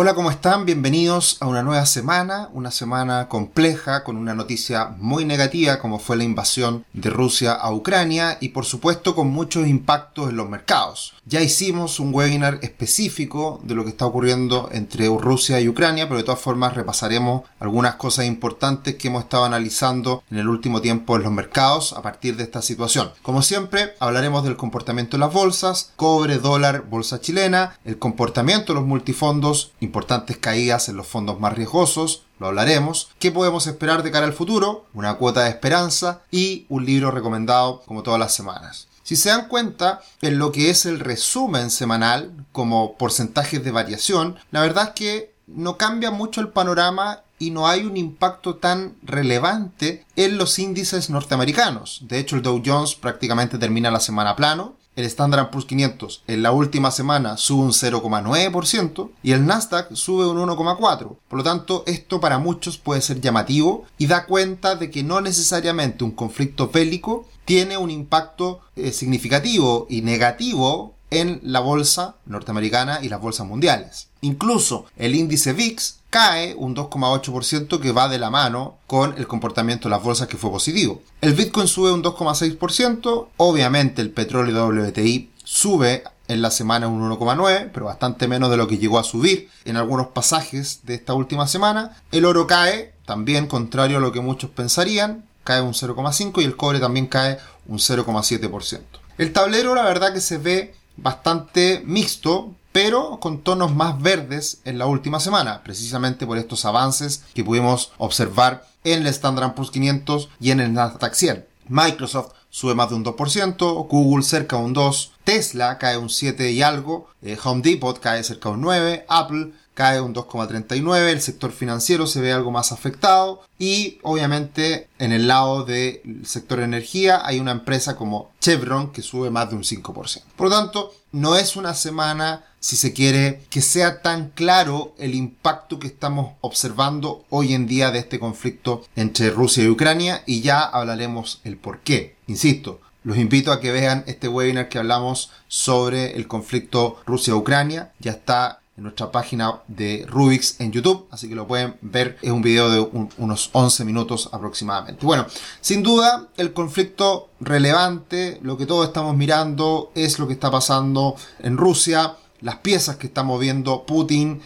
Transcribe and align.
Hola, 0.00 0.14
¿cómo 0.14 0.30
están? 0.30 0.64
Bienvenidos 0.64 1.38
a 1.40 1.48
una 1.48 1.64
nueva 1.64 1.84
semana, 1.84 2.50
una 2.52 2.70
semana 2.70 3.26
compleja 3.26 4.04
con 4.04 4.16
una 4.16 4.32
noticia 4.32 4.94
muy 4.96 5.24
negativa 5.24 5.80
como 5.80 5.98
fue 5.98 6.16
la 6.16 6.22
invasión 6.22 6.84
de 6.92 7.10
Rusia 7.10 7.52
a 7.52 7.72
Ucrania 7.72 8.38
y 8.40 8.50
por 8.50 8.64
supuesto 8.64 9.16
con 9.16 9.26
muchos 9.26 9.66
impactos 9.66 10.30
en 10.30 10.36
los 10.36 10.48
mercados. 10.48 11.14
Ya 11.26 11.42
hicimos 11.42 11.98
un 11.98 12.14
webinar 12.14 12.60
específico 12.62 13.60
de 13.64 13.74
lo 13.74 13.82
que 13.82 13.90
está 13.90 14.06
ocurriendo 14.06 14.70
entre 14.72 15.08
Rusia 15.08 15.60
y 15.60 15.68
Ucrania, 15.68 16.06
pero 16.06 16.18
de 16.18 16.24
todas 16.24 16.40
formas 16.40 16.74
repasaremos 16.74 17.42
algunas 17.58 17.96
cosas 17.96 18.26
importantes 18.26 18.94
que 18.94 19.08
hemos 19.08 19.24
estado 19.24 19.44
analizando 19.44 20.22
en 20.30 20.38
el 20.38 20.48
último 20.48 20.80
tiempo 20.80 21.16
en 21.16 21.24
los 21.24 21.32
mercados 21.32 21.92
a 21.92 22.02
partir 22.02 22.36
de 22.36 22.44
esta 22.44 22.62
situación. 22.62 23.10
Como 23.20 23.42
siempre, 23.42 23.94
hablaremos 23.98 24.44
del 24.44 24.56
comportamiento 24.56 25.16
de 25.16 25.22
las 25.22 25.32
bolsas, 25.32 25.92
cobre, 25.96 26.38
dólar, 26.38 26.84
bolsa 26.88 27.20
chilena, 27.20 27.76
el 27.84 27.98
comportamiento 27.98 28.72
de 28.72 28.78
los 28.78 28.88
multifondos, 28.88 29.72
importantes 29.88 30.36
caídas 30.36 30.88
en 30.88 30.96
los 30.96 31.06
fondos 31.06 31.40
más 31.40 31.54
riesgosos, 31.54 32.24
lo 32.38 32.48
hablaremos, 32.48 33.10
qué 33.18 33.32
podemos 33.32 33.66
esperar 33.66 34.02
de 34.02 34.10
cara 34.10 34.26
al 34.26 34.34
futuro, 34.34 34.84
una 34.94 35.14
cuota 35.14 35.44
de 35.44 35.50
esperanza 35.50 36.20
y 36.30 36.66
un 36.68 36.84
libro 36.84 37.10
recomendado 37.10 37.82
como 37.86 38.02
todas 38.02 38.20
las 38.20 38.34
semanas. 38.34 38.86
Si 39.02 39.16
se 39.16 39.30
dan 39.30 39.48
cuenta 39.48 40.02
en 40.20 40.38
lo 40.38 40.52
que 40.52 40.68
es 40.68 40.84
el 40.84 41.00
resumen 41.00 41.70
semanal 41.70 42.30
como 42.52 42.98
porcentajes 42.98 43.64
de 43.64 43.70
variación, 43.70 44.36
la 44.50 44.60
verdad 44.60 44.88
es 44.88 44.90
que 44.90 45.34
no 45.46 45.78
cambia 45.78 46.10
mucho 46.10 46.42
el 46.42 46.50
panorama 46.50 47.22
y 47.38 47.50
no 47.50 47.68
hay 47.68 47.84
un 47.86 47.96
impacto 47.96 48.56
tan 48.56 48.96
relevante 49.02 50.04
en 50.16 50.36
los 50.36 50.58
índices 50.58 51.08
norteamericanos. 51.08 52.00
De 52.02 52.18
hecho, 52.18 52.36
el 52.36 52.42
Dow 52.42 52.62
Jones 52.64 52.94
prácticamente 52.96 53.58
termina 53.58 53.90
la 53.90 54.00
semana 54.00 54.36
plano, 54.36 54.74
el 54.98 55.04
Standard 55.04 55.50
Poor's 55.50 55.64
500 55.64 56.24
en 56.26 56.42
la 56.42 56.50
última 56.50 56.90
semana 56.90 57.36
sube 57.36 57.62
un 57.62 57.70
0,9% 57.70 59.10
y 59.22 59.30
el 59.30 59.46
Nasdaq 59.46 59.94
sube 59.94 60.26
un 60.26 60.38
1,4%. 60.38 61.16
Por 61.28 61.38
lo 61.38 61.44
tanto, 61.44 61.84
esto 61.86 62.20
para 62.20 62.38
muchos 62.38 62.78
puede 62.78 63.00
ser 63.00 63.20
llamativo 63.20 63.84
y 63.96 64.08
da 64.08 64.26
cuenta 64.26 64.74
de 64.74 64.90
que 64.90 65.04
no 65.04 65.20
necesariamente 65.20 66.02
un 66.02 66.10
conflicto 66.10 66.70
bélico 66.70 67.28
tiene 67.44 67.78
un 67.78 67.92
impacto 67.92 68.60
eh, 68.74 68.90
significativo 68.90 69.86
y 69.88 70.02
negativo 70.02 70.94
en 71.10 71.40
la 71.44 71.60
bolsa 71.60 72.16
norteamericana 72.26 72.98
y 73.00 73.08
las 73.08 73.20
bolsas 73.20 73.46
mundiales. 73.46 74.07
Incluso 74.20 74.86
el 74.96 75.14
índice 75.14 75.52
VIX 75.52 75.98
cae 76.10 76.54
un 76.54 76.74
2,8% 76.74 77.80
que 77.80 77.92
va 77.92 78.08
de 78.08 78.18
la 78.18 78.30
mano 78.30 78.78
con 78.86 79.14
el 79.18 79.26
comportamiento 79.26 79.88
de 79.88 79.94
las 79.94 80.02
bolsas 80.02 80.28
que 80.28 80.36
fue 80.36 80.50
positivo. 80.50 81.02
El 81.20 81.34
Bitcoin 81.34 81.68
sube 81.68 81.92
un 81.92 82.02
2,6%, 82.02 83.28
obviamente 83.36 84.02
el 84.02 84.10
petróleo 84.10 84.68
WTI 84.68 85.30
sube 85.44 86.04
en 86.28 86.42
la 86.42 86.50
semana 86.50 86.88
un 86.88 87.00
1,9, 87.10 87.70
pero 87.72 87.86
bastante 87.86 88.28
menos 88.28 88.50
de 88.50 88.56
lo 88.56 88.68
que 88.68 88.78
llegó 88.78 88.98
a 88.98 89.04
subir 89.04 89.48
en 89.64 89.76
algunos 89.76 90.08
pasajes 90.08 90.80
de 90.84 90.94
esta 90.94 91.14
última 91.14 91.46
semana. 91.46 91.96
El 92.12 92.24
oro 92.24 92.46
cae, 92.46 92.94
también 93.06 93.46
contrario 93.46 93.96
a 93.96 94.00
lo 94.00 94.12
que 94.12 94.20
muchos 94.20 94.50
pensarían, 94.50 95.24
cae 95.44 95.62
un 95.62 95.72
0,5 95.72 96.42
y 96.42 96.44
el 96.44 96.56
cobre 96.56 96.80
también 96.80 97.06
cae 97.06 97.38
un 97.66 97.78
0,7%. 97.78 98.80
El 99.16 99.32
tablero 99.32 99.74
la 99.74 99.84
verdad 99.84 100.12
que 100.12 100.20
se 100.20 100.36
ve 100.36 100.74
bastante 100.96 101.82
mixto, 101.86 102.54
pero 102.72 103.18
con 103.20 103.42
tonos 103.42 103.74
más 103.74 104.00
verdes 104.00 104.60
en 104.64 104.78
la 104.78 104.86
última 104.86 105.20
semana, 105.20 105.62
precisamente 105.62 106.26
por 106.26 106.38
estos 106.38 106.64
avances 106.64 107.24
que 107.34 107.44
pudimos 107.44 107.92
observar 107.98 108.66
en 108.84 109.00
el 109.00 109.06
Standard 109.08 109.54
Poor's 109.54 109.70
500 109.70 110.28
y 110.40 110.50
en 110.50 110.60
el 110.60 110.72
Nasdaq 110.72 111.14
100. 111.14 111.46
Microsoft 111.68 112.32
sube 112.50 112.74
más 112.74 112.88
de 112.88 112.96
un 112.96 113.04
2%, 113.04 113.88
Google 113.88 114.24
cerca 114.24 114.56
de 114.56 114.64
un 114.64 114.74
2%, 114.74 115.10
Tesla 115.24 115.78
cae 115.78 115.98
un 115.98 116.08
7 116.08 116.50
y 116.50 116.62
algo, 116.62 117.08
eh, 117.22 117.36
Home 117.44 117.62
Depot 117.62 117.98
cae 118.00 118.24
cerca 118.24 118.48
de 118.48 118.54
un 118.54 118.62
9%, 118.62 119.04
Apple 119.08 119.52
cae 119.78 120.00
un 120.00 120.12
2,39, 120.12 121.06
el 121.06 121.20
sector 121.20 121.52
financiero 121.52 122.08
se 122.08 122.20
ve 122.20 122.32
algo 122.32 122.50
más 122.50 122.72
afectado 122.72 123.44
y 123.60 124.00
obviamente 124.02 124.88
en 124.98 125.12
el 125.12 125.28
lado 125.28 125.64
del 125.64 126.26
sector 126.26 126.58
energía 126.58 127.24
hay 127.24 127.38
una 127.38 127.52
empresa 127.52 127.94
como 127.94 128.32
Chevron 128.40 128.90
que 128.90 129.02
sube 129.02 129.30
más 129.30 129.50
de 129.50 129.54
un 129.54 129.62
5%. 129.62 130.22
Por 130.34 130.48
lo 130.48 130.56
tanto, 130.56 130.92
no 131.12 131.36
es 131.36 131.54
una 131.54 131.74
semana, 131.74 132.44
si 132.58 132.74
se 132.74 132.92
quiere, 132.92 133.44
que 133.50 133.62
sea 133.62 134.02
tan 134.02 134.30
claro 134.30 134.96
el 134.98 135.14
impacto 135.14 135.78
que 135.78 135.86
estamos 135.86 136.32
observando 136.40 137.24
hoy 137.30 137.54
en 137.54 137.68
día 137.68 137.92
de 137.92 138.00
este 138.00 138.18
conflicto 138.18 138.84
entre 138.96 139.30
Rusia 139.30 139.62
y 139.62 139.68
Ucrania 139.68 140.24
y 140.26 140.40
ya 140.40 140.58
hablaremos 140.60 141.40
el 141.44 141.56
por 141.56 141.82
qué. 141.82 142.16
Insisto, 142.26 142.80
los 143.04 143.16
invito 143.16 143.52
a 143.52 143.60
que 143.60 143.70
vean 143.70 144.02
este 144.08 144.26
webinar 144.26 144.68
que 144.68 144.78
hablamos 144.78 145.30
sobre 145.46 146.16
el 146.16 146.26
conflicto 146.26 147.00
Rusia-Ucrania. 147.06 147.92
Ya 148.00 148.10
está 148.10 148.60
en 148.78 148.84
nuestra 148.84 149.10
página 149.10 149.60
de 149.66 150.06
Rubix 150.08 150.60
en 150.60 150.70
YouTube, 150.70 151.08
así 151.10 151.28
que 151.28 151.34
lo 151.34 151.48
pueden 151.48 151.76
ver, 151.82 152.16
es 152.22 152.30
un 152.30 152.42
video 152.42 152.70
de 152.70 153.08
unos 153.18 153.50
11 153.52 153.84
minutos 153.84 154.30
aproximadamente. 154.32 155.04
Bueno, 155.04 155.26
sin 155.60 155.82
duda 155.82 156.28
el 156.36 156.52
conflicto 156.52 157.30
relevante, 157.40 158.38
lo 158.40 158.56
que 158.56 158.66
todos 158.66 158.86
estamos 158.86 159.16
mirando 159.16 159.90
es 159.96 160.20
lo 160.20 160.28
que 160.28 160.34
está 160.34 160.50
pasando 160.50 161.16
en 161.40 161.56
Rusia, 161.56 162.14
las 162.40 162.56
piezas 162.56 162.96
que 162.96 163.06
está 163.08 163.22
moviendo 163.22 163.84
Putin, 163.84 164.40